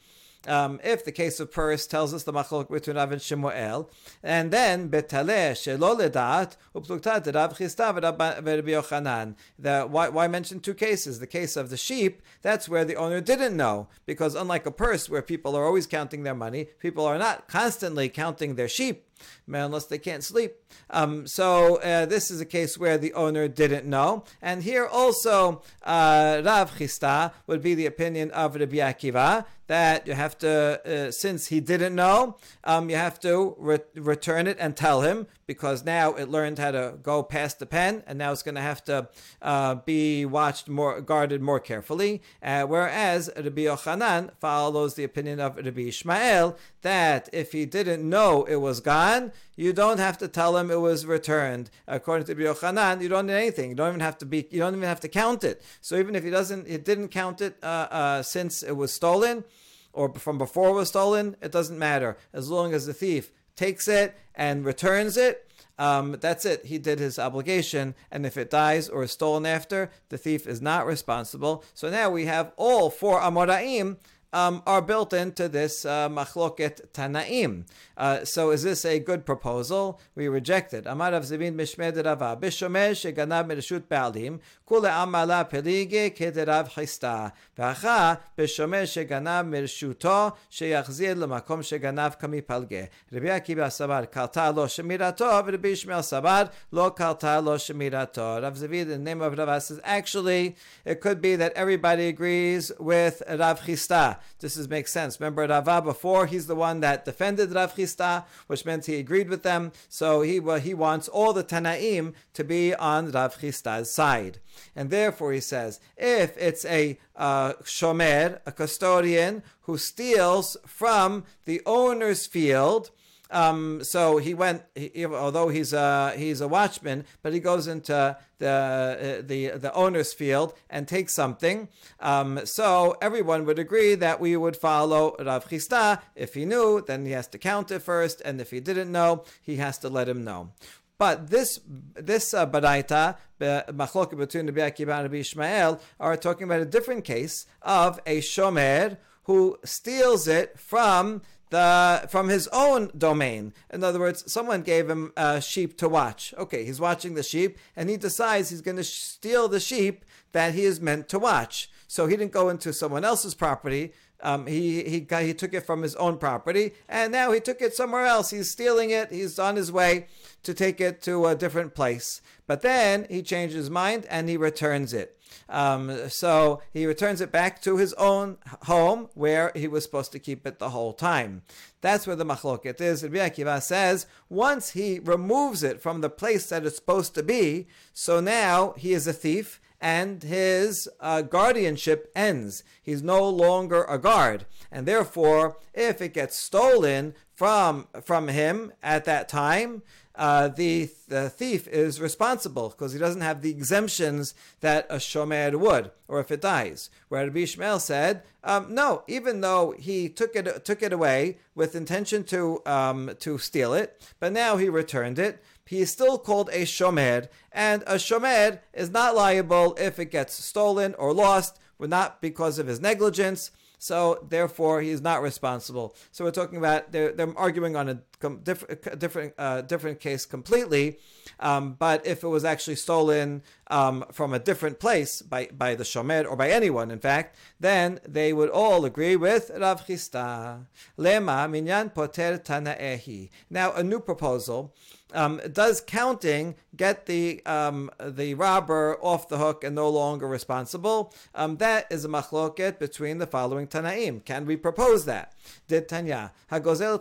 [0.46, 3.90] Um, if the case of Puris tells us the machlok between Rav and Shemuel,
[4.22, 9.90] and then betaleh shelo ledat upluktat Rav Chisda v'Rabbi Yochanan.
[9.90, 11.18] Why, why mention two cases?
[11.18, 15.10] The case of the sheep, that's where the owner didn't know, because unlike a purse
[15.10, 19.04] where people are always counting their money, people are not constantly counting their sheep
[19.46, 20.56] unless they can't sleep.
[20.90, 24.24] Um, so uh, this is a case where the owner didn't know.
[24.40, 30.14] And here also, uh, Rav Chisda would be the opinion of Rabbi Akiva that you
[30.14, 34.76] have to, uh, since he didn't know, um, you have to re- return it and
[34.76, 38.42] tell him because now it learned how to go past the pen and now it's
[38.42, 39.08] going to have to
[39.42, 42.20] uh, be watched more, guarded more carefully.
[42.42, 48.44] Uh, whereas Rabbi Yochanan follows the opinion of Rabbi Ishmael that if he didn't know
[48.44, 51.70] it was gone, you don't have to tell him it was returned.
[51.86, 53.70] According to Yochanan, you don't need anything.
[53.70, 54.46] You don't even have to be.
[54.50, 55.62] You don't even have to count it.
[55.80, 59.44] So even if he doesn't, he didn't count it uh, uh, since it was stolen,
[59.92, 63.88] or from before it was stolen, it doesn't matter as long as the thief takes
[63.88, 65.46] it and returns it.
[65.78, 66.66] Um, that's it.
[66.66, 70.60] He did his obligation, and if it dies or is stolen after, the thief is
[70.60, 71.64] not responsible.
[71.72, 73.96] So now we have all four Amoraim
[74.32, 77.64] um, are built into this uh, machloket tanaim.
[77.96, 80.00] Uh, so is this a good proposal?
[80.14, 80.86] We reject it.
[80.86, 88.20] Amar Rav Zevid Mishmed Rava Bishomer sheganav mereshut ba'alim kule amala pelige kederav chisda v'acha
[88.38, 92.88] bishomer sheganav mereshuto sheyachzir lemakom sheganav kami palge.
[93.12, 98.42] Rabbi Akiva sabar kalta lo shemirato v'Rabbi Ishmael sabar lo kalta lo shemirato.
[98.42, 102.72] Rav Zevid, in the name of Rav says actually it could be that everybody agrees
[102.78, 104.19] with Rav Chisda.
[104.40, 105.20] This is, makes sense.
[105.20, 109.42] Remember Rava before, he's the one that defended Rav Chisda, which meant he agreed with
[109.42, 109.72] them.
[109.88, 114.38] So he, well, he wants all the Tanaim to be on Rav Chisda's side.
[114.74, 121.62] And therefore he says, if it's a uh, shomer, a custodian, who steals from the
[121.64, 122.90] owner's field,
[123.30, 128.16] um, so he went, he, although he's a, he's a watchman, but he goes into
[128.38, 131.68] the, uh, the, the owner's field and takes something.
[132.00, 136.00] Um, so everyone would agree that we would follow Rav Chisda.
[136.14, 138.20] If he knew, then he has to count it first.
[138.24, 140.50] And if he didn't know, he has to let him know.
[140.98, 141.60] But this
[141.94, 147.06] this uh, baraita, machloket between Rabbi Akiva and Rabbi Ishmael, are talking about a different
[147.06, 153.52] case of a shomer who steals it from the from his own domain.
[153.72, 156.32] In other words, someone gave him a sheep to watch.
[156.38, 160.54] Okay, he's watching the sheep, and he decides he's going to steal the sheep that
[160.54, 161.70] he is meant to watch.
[161.86, 163.92] So he didn't go into someone else's property.
[164.22, 167.60] Um, he he got, he took it from his own property, and now he took
[167.60, 168.30] it somewhere else.
[168.30, 169.10] He's stealing it.
[169.10, 170.06] He's on his way
[170.42, 172.20] to take it to a different place.
[172.46, 175.19] But then he changes his mind and he returns it.
[175.48, 180.18] Um, so he returns it back to his own home where he was supposed to
[180.18, 181.42] keep it the whole time.
[181.80, 183.02] That's where the machloket is.
[183.02, 187.66] Rabbi Akiva says once he removes it from the place that it's supposed to be,
[187.92, 192.62] so now he is a thief and his uh, guardianship ends.
[192.82, 199.06] He's no longer a guard, and therefore, if it gets stolen from from him at
[199.06, 199.82] that time,
[200.20, 205.58] uh, the, the thief is responsible because he doesn't have the exemptions that a shomer
[205.58, 206.90] would, or if it dies.
[207.08, 211.74] Where Rabbi Ishmael said, um, no, even though he took it took it away with
[211.74, 215.42] intention to um, to steal it, but now he returned it.
[215.64, 220.34] He is still called a shomer, and a shomer is not liable if it gets
[220.34, 223.52] stolen or lost, but not because of his negligence.
[223.78, 225.96] So therefore, he is not responsible.
[226.12, 230.98] So we're talking about they're, they're arguing on a different different uh, different case completely.
[231.38, 235.84] Um, but if it was actually stolen um, from a different place by, by the
[235.84, 240.66] shomer or by anyone, in fact, then they would all agree with Rav Chisda.
[240.98, 243.30] Lema minyan poter tanaehi.
[243.48, 244.74] Now, a new proposal.
[245.12, 251.12] Um, does counting get the um, the robber off the hook and no longer responsible?
[251.34, 254.24] Um, that is a machloket between the following Tanaim.
[254.24, 255.34] Can we propose that?
[255.66, 257.00] Did Tanya Hagozel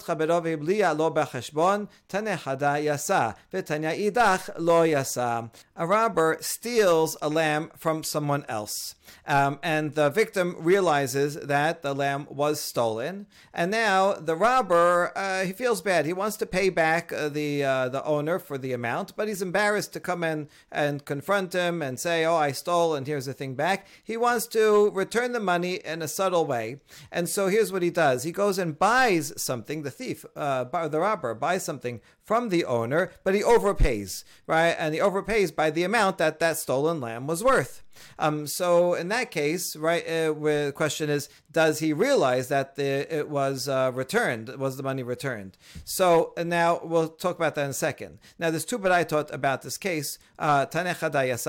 [0.98, 5.50] lo Tane hada yasa v'Tanya idach lo yasa.
[5.76, 8.96] A robber steals a lamb from someone else.
[9.28, 15.44] Um, and the victim realizes that the lamb was stolen, and now the robber uh,
[15.44, 16.06] he feels bad.
[16.06, 19.42] He wants to pay back uh, the uh, the owner for the amount, but he's
[19.42, 23.34] embarrassed to come in and confront him and say, "Oh, I stole, and here's the
[23.34, 26.80] thing back." He wants to return the money in a subtle way,
[27.12, 29.84] and so here's what he does: he goes and buys something.
[29.84, 34.76] The thief, uh, the robber, buys something from the owner, but he overpays, right?
[34.78, 37.82] And he overpays by the amount that that stolen lamb was worth.
[38.18, 43.14] Um, so in that case, right, uh, the question is, does he realize that the,
[43.14, 44.50] it was uh, returned?
[44.58, 45.58] Was the money returned?
[45.84, 48.20] So now we'll talk about that in a second.
[48.38, 50.20] Now there's two but I taught about this case.
[50.38, 50.66] Uh,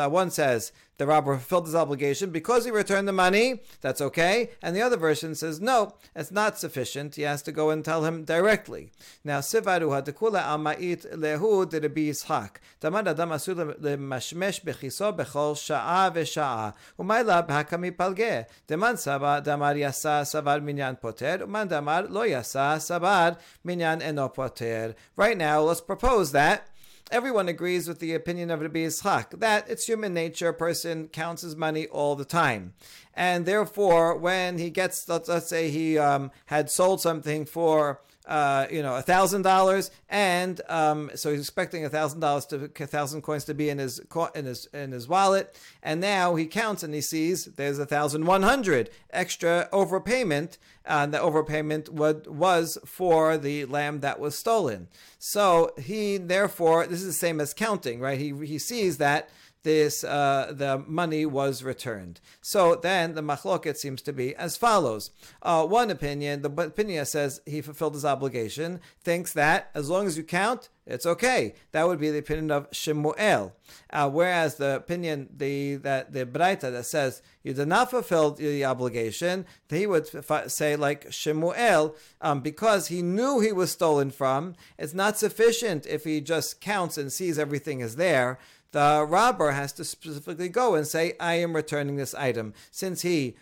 [0.08, 3.62] one says the robber fulfilled his obligation because he returned the money.
[3.80, 4.50] That's okay.
[4.62, 7.14] And the other version says no, it's not sufficient.
[7.14, 8.92] He has to go and tell him directly.
[9.24, 12.56] Now sivaru hadekula amait lehu derebi yishak.
[12.82, 16.74] Tamad adam asur lemashmesh bechiso bechol sha'a v'sha'a.
[16.98, 18.44] Umayla b'hakami palge.
[18.68, 21.38] Deman saba damar yasa savar minyan poter.
[21.44, 24.94] Uman damar lo yasa savar minyan eno poter.
[25.16, 26.68] Right now, let's propose that
[27.10, 31.42] everyone agrees with the opinion of Rabbi Yitzchak that it's human nature, a person counts
[31.42, 32.74] his money all the time.
[33.14, 38.68] And therefore, when he gets, let's, let's say he um, had sold something for uh,
[38.70, 42.86] you know, a thousand dollars, and um, so he's expecting a thousand dollars to a
[42.86, 44.00] thousand coins to be in his
[44.36, 48.26] in his in his wallet, and now he counts and he sees there's a thousand
[48.26, 54.86] one hundred extra overpayment, and the overpayment would, was for the lamb that was stolen.
[55.18, 58.18] So he therefore this is the same as counting, right?
[58.18, 59.28] He he sees that
[59.62, 62.20] this uh, the money was returned.
[62.40, 65.10] So then the machloket seems to be as follows.
[65.42, 70.16] Uh, one opinion, the opinion says he fulfilled his obligation, thinks that as long as
[70.16, 71.54] you count, it's okay.
[71.72, 73.54] That would be the opinion of Shemuel.
[73.90, 78.64] Uh, whereas the opinion, the that the Braita that says you did not fulfill the
[78.64, 80.08] obligation, he would
[80.50, 84.56] say like Shemuel, um, because he knew he was stolen from.
[84.78, 88.38] It's not sufficient if he just counts and sees everything is there
[88.72, 92.54] the robber has to specifically go and say, I am returning this item.
[92.70, 93.36] Since he,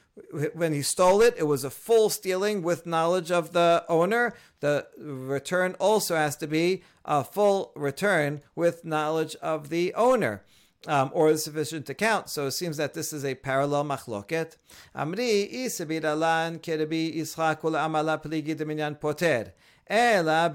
[0.54, 4.34] when he stole it, it was a full stealing with knowledge of the owner.
[4.60, 10.44] The return also has to be a full return with knowledge of the owner.
[10.86, 12.30] Um, or is sufficient to count.
[12.30, 14.56] So it seems that this is a parallel machloket.
[14.94, 19.52] Amri alan kerebi amala pligi poter.
[19.88, 20.52] Ela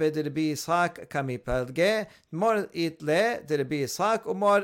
[2.31, 3.39] mor it le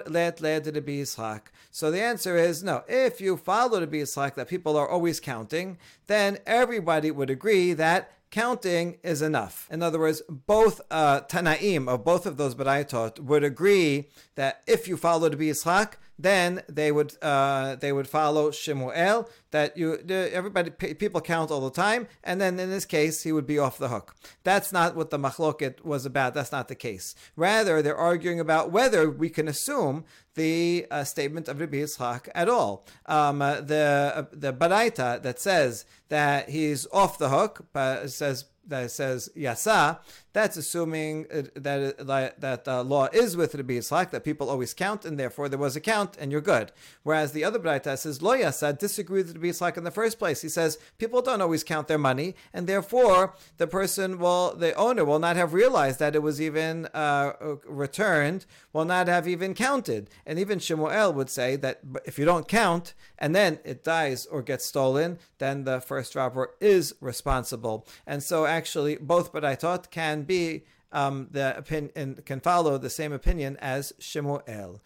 [0.08, 1.42] let le.
[1.72, 2.84] So the answer is no.
[2.88, 5.78] If you follow derbi Yitzchak that people are always counting,
[6.08, 9.68] then everybody would agree that counting is enough.
[9.72, 14.88] In other words, both uh, Tanaim of both of those Baraitot would agree that if
[14.88, 20.70] you follow the Yitzchak, then they would uh, they would follow Shemuel that you everybody
[20.70, 23.88] people count all the time, and then in this case he would be off the
[23.88, 24.16] hook.
[24.44, 26.34] That's not what the machloket was about.
[26.34, 27.16] That's not the case.
[27.38, 30.04] Rather, they're arguing about whether we can assume
[30.36, 32.86] the uh, statement of Rabbi Yitzchak at all.
[33.06, 38.46] Um, uh, the uh, the baraita that says that he's off the hook, but says
[38.70, 40.00] that says yasa,
[40.34, 45.20] that's assuming that that uh, law is with Rabbi Yitzchak, that people always count, and
[45.20, 46.72] therefore there was a count, and you're good.
[47.04, 50.42] Whereas the other Braita says lo yasa disagrees with Rabbi Yitzchak in the first place.
[50.42, 55.04] He says people don't always count their money, and therefore the person will, the owner
[55.04, 57.34] will not have realized that it was even uh,
[57.66, 60.10] returned, will not have even counted.
[60.26, 64.42] And even Shemuel would say that if you don't count and then it dies or
[64.42, 67.86] gets stolen, then the first robber is responsible.
[68.08, 73.14] And so actually both Braitot can can be um, the opinion can follow the same
[73.14, 74.82] opinion as Shemuel.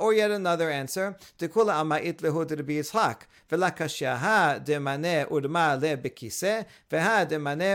[0.00, 2.00] Or yet another answer: urma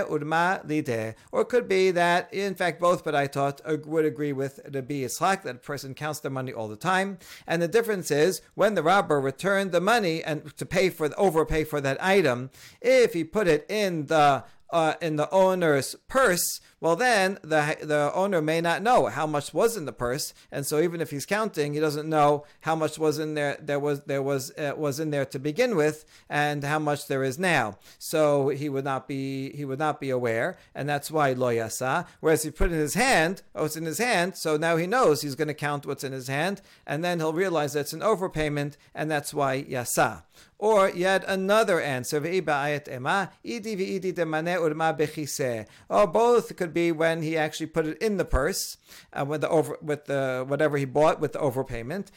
[0.07, 1.15] urma lide.
[1.31, 5.43] Or could be that in fact both, but I thought would agree with Rabbi Yitzchak
[5.43, 8.83] that a person counts their money all the time, and the difference is when the
[8.83, 12.49] robber returned the money and to pay for the overpay for that item,
[12.81, 18.11] if he put it in the uh, in the owner's purse, well, then the the
[18.13, 21.25] owner may not know how much was in the purse, and so even if he's
[21.25, 23.57] counting, he doesn't know how much was in there.
[23.59, 27.23] There was there was uh, was in there to begin with, and how much there
[27.23, 27.79] is now.
[27.97, 32.05] So he would not be he would not be aware, and that's why lo yasa.
[32.19, 35.23] Whereas he put in his hand, oh, it's in his hand, so now he knows
[35.23, 38.01] he's going to count what's in his hand, and then he'll realize that it's an
[38.01, 40.21] overpayment, and that's why yasa.
[40.57, 42.17] Or yet another answer,
[45.89, 48.77] or both could be when he actually put it in the purse
[49.13, 52.07] uh, with the over with the whatever he bought with the overpayment.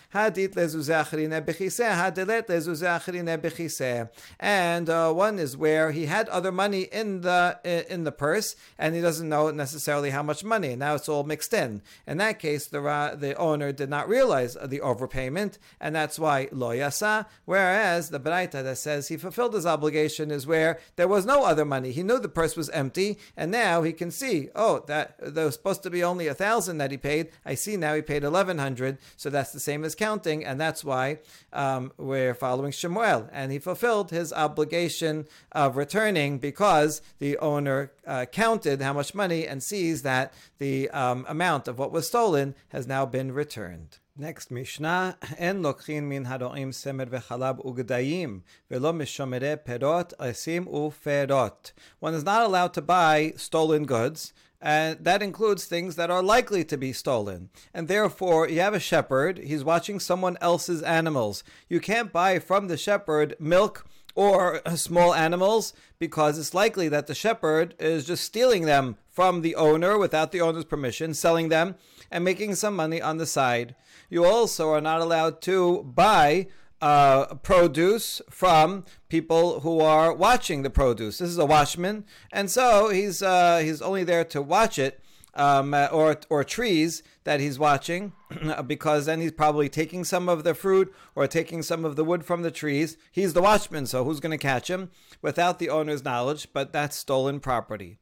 [4.40, 8.94] And uh, one is where he had other money in the in the purse and
[8.94, 10.74] he doesn't know necessarily how much money.
[10.76, 11.80] Now it's all mixed in.
[12.06, 12.80] In that case, the
[13.18, 17.26] the owner did not realize the overpayment, and that's why lo yasa.
[17.44, 21.64] Whereas the Braita that says he fulfilled his obligation is where there was no other
[21.64, 21.92] money.
[21.92, 25.54] He knew the purse was empty, and now he can see oh, that there was
[25.54, 27.24] supposed to be only a thousand that he paid.
[27.44, 30.82] I see now he paid eleven hundred, so that's the same as counting, and that's
[30.84, 31.18] why
[31.52, 38.24] um, we're following Shemuel, and he fulfilled his obligation of returning because the owner uh,
[38.26, 42.86] counted how much money and sees that the um, amount of what was stolen has
[42.86, 43.98] now been returned.
[44.20, 51.70] Next Mishnah, En lokhin min haroim semer vechalab ugdayim, velo mishomere perot, esim uferot.
[52.00, 56.64] One is not allowed to buy stolen goods, and that includes things that are likely
[56.64, 57.50] to be stolen.
[57.72, 61.44] And therefore, you have a shepherd, he's watching someone else's animals.
[61.68, 67.14] You can't buy from the shepherd milk or small animals because it's likely that the
[67.14, 71.74] shepherd is just stealing them from the owner without the owner's permission, selling them,
[72.10, 73.74] and making some money on the side.
[74.08, 76.48] You also are not allowed to buy
[76.80, 81.18] uh, produce from people who are watching the produce.
[81.18, 85.00] This is a watchman, and so he's uh, he's only there to watch it,
[85.38, 88.12] um, or or trees that he's watching,
[88.66, 92.24] because then he's probably taking some of the fruit or taking some of the wood
[92.24, 92.96] from the trees.
[93.12, 96.48] He's the watchman, so who's going to catch him without the owner's knowledge?
[96.52, 97.98] But that's stolen property.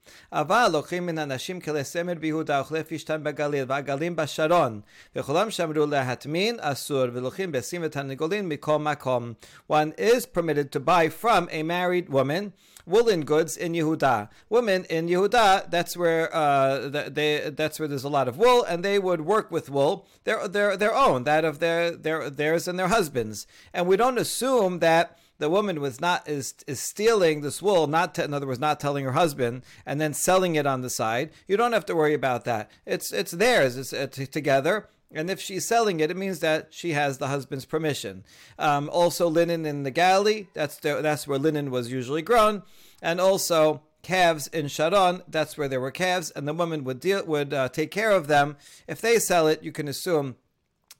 [9.66, 12.52] One is permitted to buy from a married woman
[12.86, 14.28] woolen goods in Yehuda.
[14.48, 18.84] Women in Yehuda, that's where uh, they that's where there's a lot of wool, and
[18.84, 22.78] they would work with wool, their their their own, that of their their theirs and
[22.78, 23.46] their husbands.
[23.74, 28.14] And we don't assume that the woman was not is is stealing this wool, not
[28.14, 31.30] to, in other words, not telling her husband, and then selling it on the side.
[31.46, 32.70] You don't have to worry about that.
[32.86, 33.76] It's it's theirs.
[33.76, 34.88] It's, it's together.
[35.12, 38.24] And if she's selling it, it means that she has the husband's permission.
[38.58, 42.62] Um, also, linen in the Galil, that's, the, that's where linen was usually grown.
[43.00, 47.24] And also, calves in Sharon, that's where there were calves, and the woman would deal,
[47.24, 48.56] would uh, take care of them.
[48.86, 50.36] If they sell it, you can assume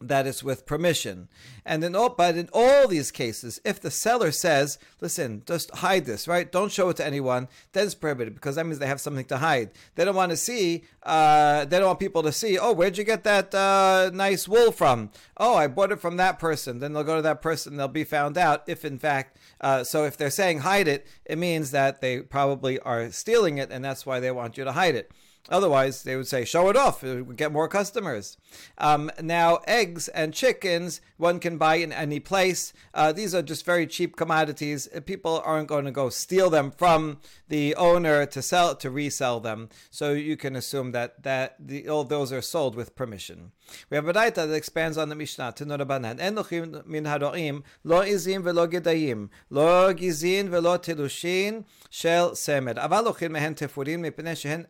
[0.00, 1.28] that is with permission.
[1.64, 6.04] And in all, but in all these cases, if the seller says, "Listen, just hide
[6.04, 6.50] this, right?
[6.50, 9.38] Don't show it to anyone," then it's prohibited because that means they have something to
[9.38, 9.70] hide.
[9.94, 10.84] They don't want to see.
[11.02, 12.58] Uh, they don't want people to see.
[12.58, 15.10] Oh, where'd you get that uh, nice wool from?
[15.36, 16.78] Oh, I bought it from that person.
[16.78, 17.76] Then they'll go to that person.
[17.76, 21.38] They'll be found out if, in fact, uh, so if they're saying hide it, it
[21.38, 24.94] means that they probably are stealing it, and that's why they want you to hide
[24.94, 25.10] it.
[25.48, 28.36] Otherwise, they would say, show it off, it would get more customers.
[28.78, 32.72] Um, now, eggs and chickens, one can buy in any place.
[32.92, 34.88] Uh, these are just very cheap commodities.
[35.04, 37.18] People aren't going to go steal them from
[37.48, 39.68] the owner to sell to resell them.
[39.90, 43.52] So you can assume that, that the, all those are sold with permission.
[43.90, 46.20] We have a Braita that expands on the Mishnah, Tanu Rabbanan.
[46.20, 52.74] En lochim min haroim, lo izin velo gedayim, lo gizin velo tirushin shel semer.
[52.76, 54.64] אבל לוקחים מהן תפורים מפני שהן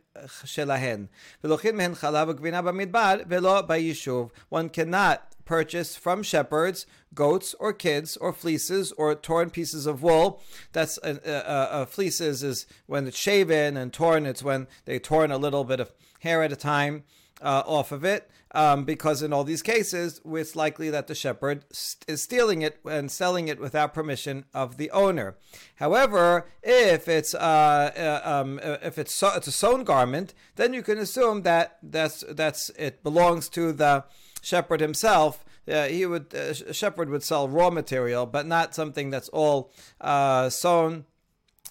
[0.44, 1.06] שלהן,
[1.44, 4.30] mehen chalav חלב וגבינה midbar velo bayishuv.
[4.48, 10.42] One cannot purchase from shepherds goats or kids or fleeces or torn pieces of wool.
[10.72, 14.26] That's a fleeces is when it's shaven and torn.
[14.26, 17.04] It's when they torn a little bit of hair at a time
[17.40, 21.66] off of it um, because in all these cases, it's likely that the shepherd
[22.08, 25.36] is stealing it and selling it without permission of the owner.
[25.74, 30.72] However, if it's uh, uh, um, uh, if it's so, it's a sewn garment, then
[30.72, 34.04] you can assume that that's that's it belongs to the
[34.40, 35.44] shepherd himself.
[35.70, 40.48] Uh, he would uh, shepherd would sell raw material, but not something that's all uh,
[40.48, 41.04] sewn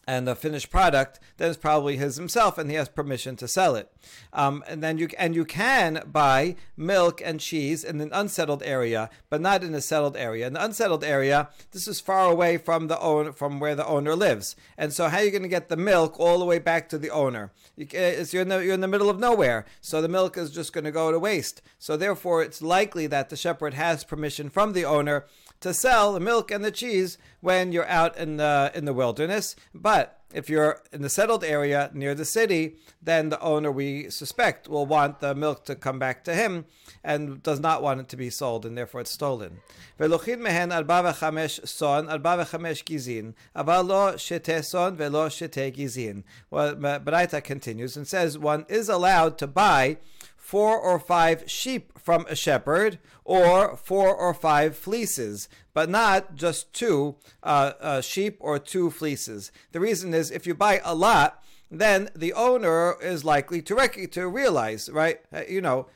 [0.07, 3.75] and the finished product, then it's probably his himself, and he has permission to sell
[3.75, 3.91] it.
[4.33, 9.09] Um, and then you and you can buy milk and cheese in an unsettled area,
[9.29, 10.47] but not in a settled area.
[10.47, 14.15] In the unsettled area, this is far away from the owner, from where the owner
[14.15, 16.89] lives, and so how are you going to get the milk all the way back
[16.89, 17.51] to the owner?
[17.75, 20.73] You, you're, in the, you're in the middle of nowhere, so the milk is just
[20.73, 21.61] going to go to waste.
[21.79, 25.25] So therefore, it's likely that the shepherd has permission from the owner
[25.64, 29.56] to sell the milk and the cheese when you're out in the in the wilderness.
[29.74, 34.68] But if you're in the settled area near the city, then the owner we suspect
[34.68, 36.66] will want the milk to come back to him
[37.02, 39.60] and does not want it to be sold, and therefore it's stolen.
[39.98, 46.22] ולוקחים מהן ארבע וחמש צאן, ארבע וחמש גזין, אבל לא שתי צאן ולא שתי גזין.
[46.50, 49.96] Well, Baraita continues and says one is allowed to buy
[50.45, 56.71] four or five sheep from a shepherd, or four or five fleeces, but not just
[56.71, 59.51] two uh, uh, sheep or two fleeces.
[59.71, 64.11] The reason is if you buy a lot, then the owner is likely to rec-
[64.11, 65.19] to realize, right?
[65.33, 65.87] Uh, you know,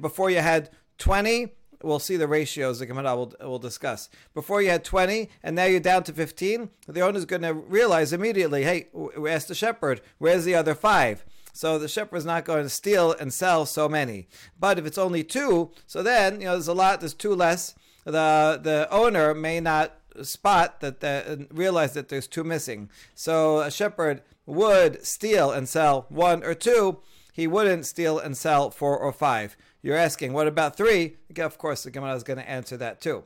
[0.00, 1.48] before you had 20,
[1.82, 4.08] we'll see the ratios the Gemara will, will discuss.
[4.32, 8.14] Before you had 20 and now you're down to 15, the owner's going to realize
[8.14, 8.86] immediately, hey,
[9.28, 11.26] asked the shepherd, where's the other five?
[11.52, 14.28] So the shepherd is not going to steal and sell so many.
[14.58, 17.00] But if it's only two, so then you know there's a lot.
[17.00, 17.74] There's two less.
[18.04, 22.90] The the owner may not spot that the, realize that there's two missing.
[23.14, 27.00] So a shepherd would steal and sell one or two.
[27.32, 29.56] He wouldn't steal and sell four or five.
[29.82, 31.16] You're asking, what about three?
[31.36, 33.24] Of course, the Gemara is going to answer that too.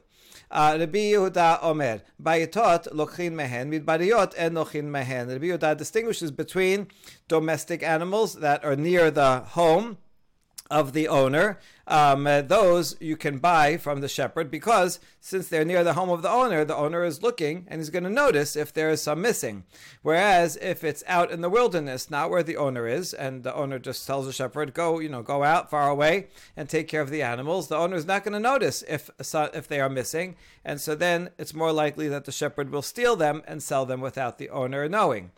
[0.53, 5.29] Rabbi Yehuda Omer, Bayitot lochin mehen, midbariyot en lochin mehen.
[5.29, 6.89] Rabbi Yehuda distinguishes between
[7.29, 9.99] domestic animals that are near the home
[10.71, 11.59] of the owner.
[11.87, 16.11] Um, uh, those you can buy from the shepherd because since they're near the home
[16.11, 19.03] of the owner, the owner is looking and he's going to notice if there is
[19.03, 19.65] some missing.
[20.03, 23.79] Whereas if it's out in the wilderness, not where the owner is, and the owner
[23.79, 27.11] just tells the shepherd, "Go, you know, go out far away and take care of
[27.11, 30.81] the animals," the owner is not going to notice if if they are missing, and
[30.81, 34.39] so then it's more likely that the shepherd will steal them and sell them without
[34.39, 35.31] the owner knowing.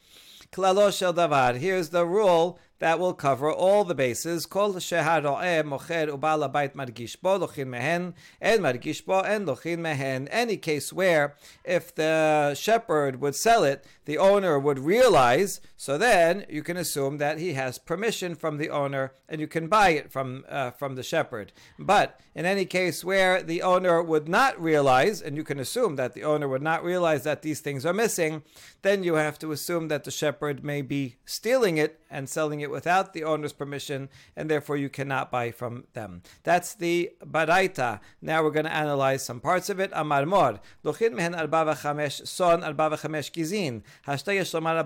[0.53, 1.57] Klalo shel davar.
[1.57, 4.45] Here's the rule that will cover all the bases.
[4.45, 8.12] Kol sheharo'eh mocher ubal abayit margish bo lochin mehen
[8.43, 8.62] and
[9.07, 10.28] bo and lochin mehen.
[10.28, 15.62] Any case where if the shepherd would sell it, the owner would realize.
[15.78, 19.68] So then you can assume that he has permission from the owner, and you can
[19.68, 21.53] buy it from uh, from the shepherd.
[21.78, 26.12] But in any case where the owner would not realize, and you can assume that
[26.12, 28.43] the owner would not realize that these things are missing,
[28.82, 32.74] then you have to assume that the shepherd may be stealing it and selling it
[32.75, 36.22] without the owner's permission, and therefore you cannot buy from them.
[36.43, 38.01] That's the Baraita.
[38.20, 39.91] Now we're going to analyze some parts of it.
[39.95, 40.61] Amar Mor.
[40.85, 43.83] Luchin mehen arba v'chamesh son arba v'chamesh gizin.
[44.07, 44.77] Hashtay lomar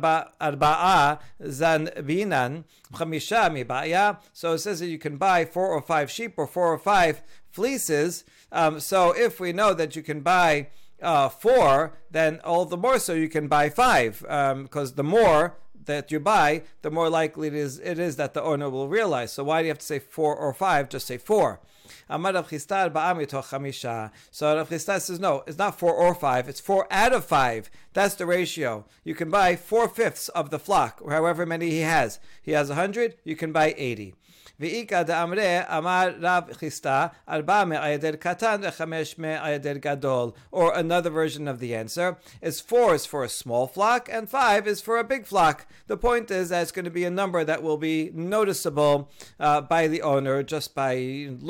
[0.41, 1.19] arba'a
[1.49, 4.19] zan binan chamisha mibaya.
[4.33, 7.23] So it says that you can buy four or five sheep or four or five
[7.51, 8.25] fleeces.
[8.53, 10.69] Um, so if we know that you can buy
[11.03, 15.59] uh, four, then all the more so you can buy five, because um, the more
[15.89, 19.33] that you buy, the more likely it is it is that the owner will realize.
[19.33, 20.89] So why do you have to say four or five?
[20.89, 21.61] Just say four.
[22.09, 24.11] Amar Rav chamisha.
[24.31, 26.49] So Rav Chisda says no, it's not four or five.
[26.49, 27.71] It's four out of five.
[27.93, 28.85] That's the ratio.
[29.05, 32.21] You can buy four fifths of the flock, or however many he has.
[32.43, 33.17] He has a hundred.
[33.25, 34.15] You can buy eighty.
[34.60, 40.32] ואיכא דאמרי אמר רב חיסטה ארבע מעדר קטן וחמש מעדר גדול.
[40.52, 44.68] Or another version of the answer is four is for a small flock and five
[44.68, 45.66] is for a big flock.
[45.88, 49.62] The point is that it's going to be a number that will be noticeable uh,
[49.62, 50.94] by the owner just by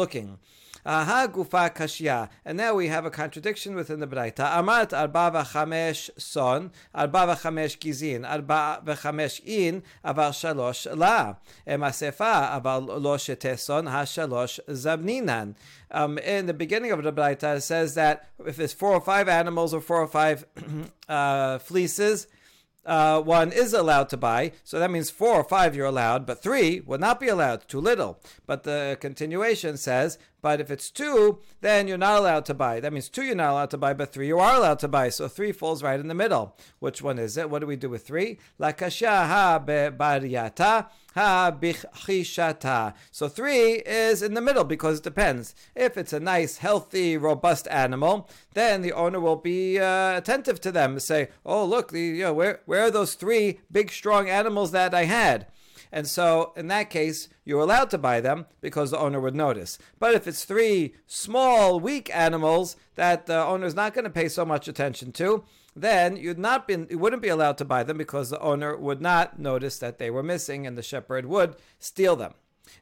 [0.02, 0.40] looking.
[0.91, 2.31] Aha gufa kashya.
[2.47, 4.57] And now we have a contradiction within the Braita.
[4.57, 11.35] Amat arba v'chamesh son, arba v'chamesh gizin, arba v'chamesh in, aval shalosh la.
[11.67, 15.57] Emasefa aval lo sheteson ha-shalosh zabninan.
[15.91, 19.29] Um, in the beginning of the Braita, it says that if it's four or five
[19.29, 20.47] animals or four or five
[21.11, 22.29] uh, fleeces,
[22.89, 24.53] uh, one is allowed to buy.
[24.65, 27.81] So that means four or five you're allowed, but three would not be allowed, too
[27.81, 28.19] little.
[28.47, 30.19] But the continuation says,
[30.49, 32.81] but if it's two, then you're not allowed to buy.
[32.81, 35.11] That means two you're not allowed to buy, but three you are allowed to buy.
[35.11, 36.57] So three falls right in the middle.
[36.79, 37.51] Which one is it?
[37.51, 38.39] What do we do with three?
[38.59, 39.63] Ha ha
[41.61, 42.95] bichishata.
[43.11, 45.55] So three is in the middle because it depends.
[45.77, 50.73] If it's a nice, healthy, robust animal, then the owner will be uh, attentive to
[50.73, 50.99] them.
[50.99, 55.05] Say, oh look, you know, where where are those three big, strong animals that I
[55.05, 55.47] had?
[55.91, 59.79] And so, in that case, you're allowed to buy them because the owner would notice.
[59.99, 64.29] But if it's three small, weak animals that the owner is not going to pay
[64.29, 67.99] so much attention to, then you'd not be, you wouldn't be allowed to buy them
[67.99, 72.17] because the owner would not notice that they were missing and the shepherd would steal
[72.17, 72.35] them.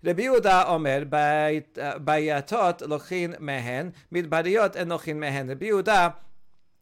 [0.03, 5.49] Rabbi Yehuda Omer bayatot uh, lochin mehen en lochin mehen.
[5.49, 5.67] Rabbi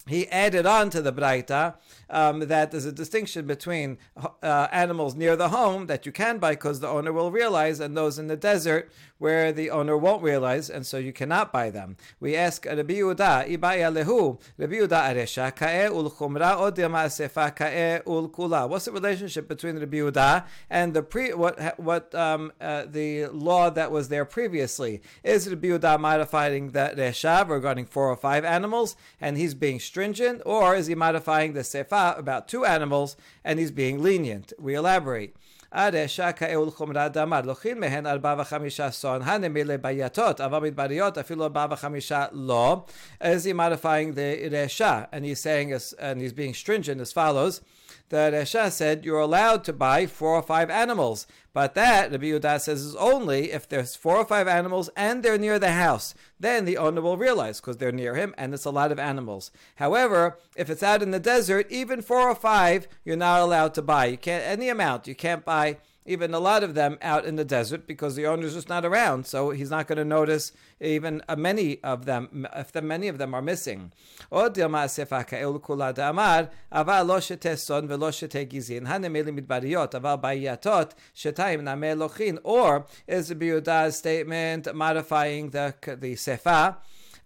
[0.07, 1.75] he added on to the Braita
[2.11, 3.99] um, that there's a distinction between
[4.43, 7.97] uh, animals near the home that you can buy because the owner will realize, and
[7.97, 8.91] those in the desert
[9.25, 11.97] where the owner won't realize, and so you cannot buy them.
[12.20, 18.03] We ask Rabbi Yehuda, Ibaya lehu, Rabbi Yehuda aresha ka'e ul chumra od sefa ka'e
[18.07, 18.68] ul kula.
[18.68, 23.70] What's the relationship between Rabbi Yehuda and the pre what what um, uh, the law
[23.70, 25.01] that was there previously?
[25.22, 30.43] Is Rabbi Yehuda modifying the resha regarding four or five animals, and he's being stringent,
[30.45, 34.53] or is he modifying the sefa about two animals and he's being lenient?
[34.59, 35.35] We elaborate.
[35.75, 41.66] הרשע כאול חומרה דמר, לוקחים מהן ארבע וחמישה סון, הנמילה ביתות, אבל מדבריות אפילו ארבע
[41.70, 42.85] וחמישה לא.
[43.22, 45.07] Is he modifying the resha?
[45.12, 47.61] And he's saying, and he's being stringent as follows,
[48.09, 51.27] the Resha said you're allowed to buy four or five animals.
[51.53, 55.39] But that, Rabbi Yehuda says, is only if there's four or five animals and they're
[55.39, 56.15] near the house.
[56.39, 59.51] Then the owner will realize because they're near him and it's a lot of animals.
[59.77, 63.83] However, if it's out in the desert, even four or five, you're not allowed to
[63.83, 64.07] buy.
[64.07, 65.07] You can't any amount.
[65.07, 68.53] You can't buy even a lot of them out in the desert because the owner's
[68.55, 69.27] just not around.
[69.27, 73.19] So he's not going to notice even uh, many of them, if the, many of
[73.19, 73.93] them are missing.
[74.31, 74.53] Or is
[83.29, 86.77] the Biuda's statement modifying the, the sefa?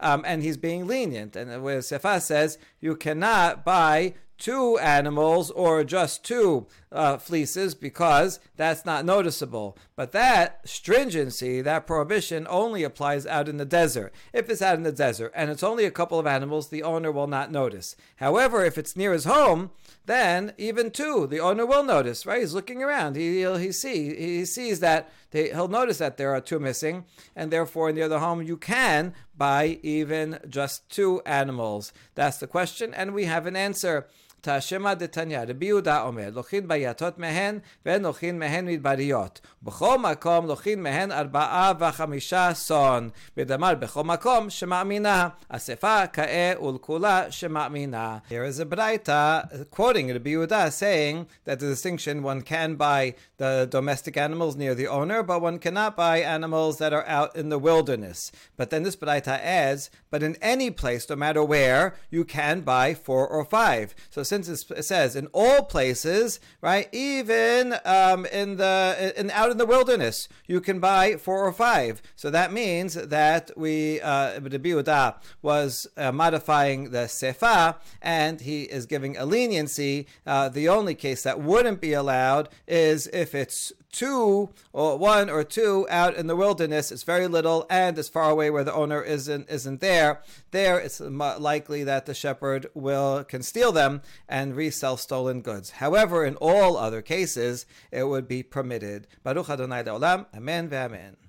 [0.00, 1.34] Um, and he's being lenient.
[1.34, 8.40] And where Sefa says you cannot buy two animals or just two uh, fleeces because
[8.56, 9.76] that's not noticeable.
[9.96, 14.14] But that stringency, that prohibition, only applies out in the desert.
[14.32, 17.12] If it's out in the desert and it's only a couple of animals, the owner
[17.12, 17.96] will not notice.
[18.16, 19.70] However, if it's near his home,
[20.06, 22.24] then even two, the owner will notice.
[22.24, 22.40] Right?
[22.40, 23.16] He's looking around.
[23.16, 27.04] He he see he sees that they, he'll notice that there are two missing,
[27.36, 31.92] and therefore near the home you can buy even just two animals.
[32.14, 34.06] That's the question, and we have an answer.
[34.45, 39.41] תשמע דתניא, רבי יהודה אומר, לוקחין ביתות מהן ונוחין מהן מדבריות.
[39.63, 43.09] בכל מקום לוקחין מהן ארבעה וחמישה צאן.
[43.37, 45.29] ודמר בכל מקום שמאמינה.
[45.49, 48.17] אספה כאה ולכולה שמאמינה.
[48.29, 49.41] Here is a braita
[49.71, 54.87] quoting Rabbi Yehuda saying that the distinction one can buy the domestic animals near the
[54.87, 58.31] owner, but one cannot buy animals that are out in the wilderness.
[58.57, 62.93] But then this braita adds, but in any place, no matter where, you can buy
[62.93, 63.95] four or five.
[64.09, 69.58] So since it says in all places, right, even um, in the in out in
[69.58, 72.02] the wilderness, you can buy four or five.
[72.14, 75.12] So that means that we uh, Rabbi
[75.42, 80.06] was uh, modifying the sefa, and he is giving a leniency.
[80.26, 85.44] Uh, the only case that wouldn't be allowed is if it's two or one or
[85.44, 86.92] two out in the wilderness.
[86.92, 90.22] It's very little, and as far away where the owner isn't isn't there.
[90.50, 95.70] There, it's likely that the shepherd will can steal them and resell stolen goods.
[95.70, 99.06] However, in all other cases, it would be permitted.
[99.22, 100.26] Baruch Adonai Leolam.
[100.34, 100.70] Amen.
[100.72, 101.27] Amen.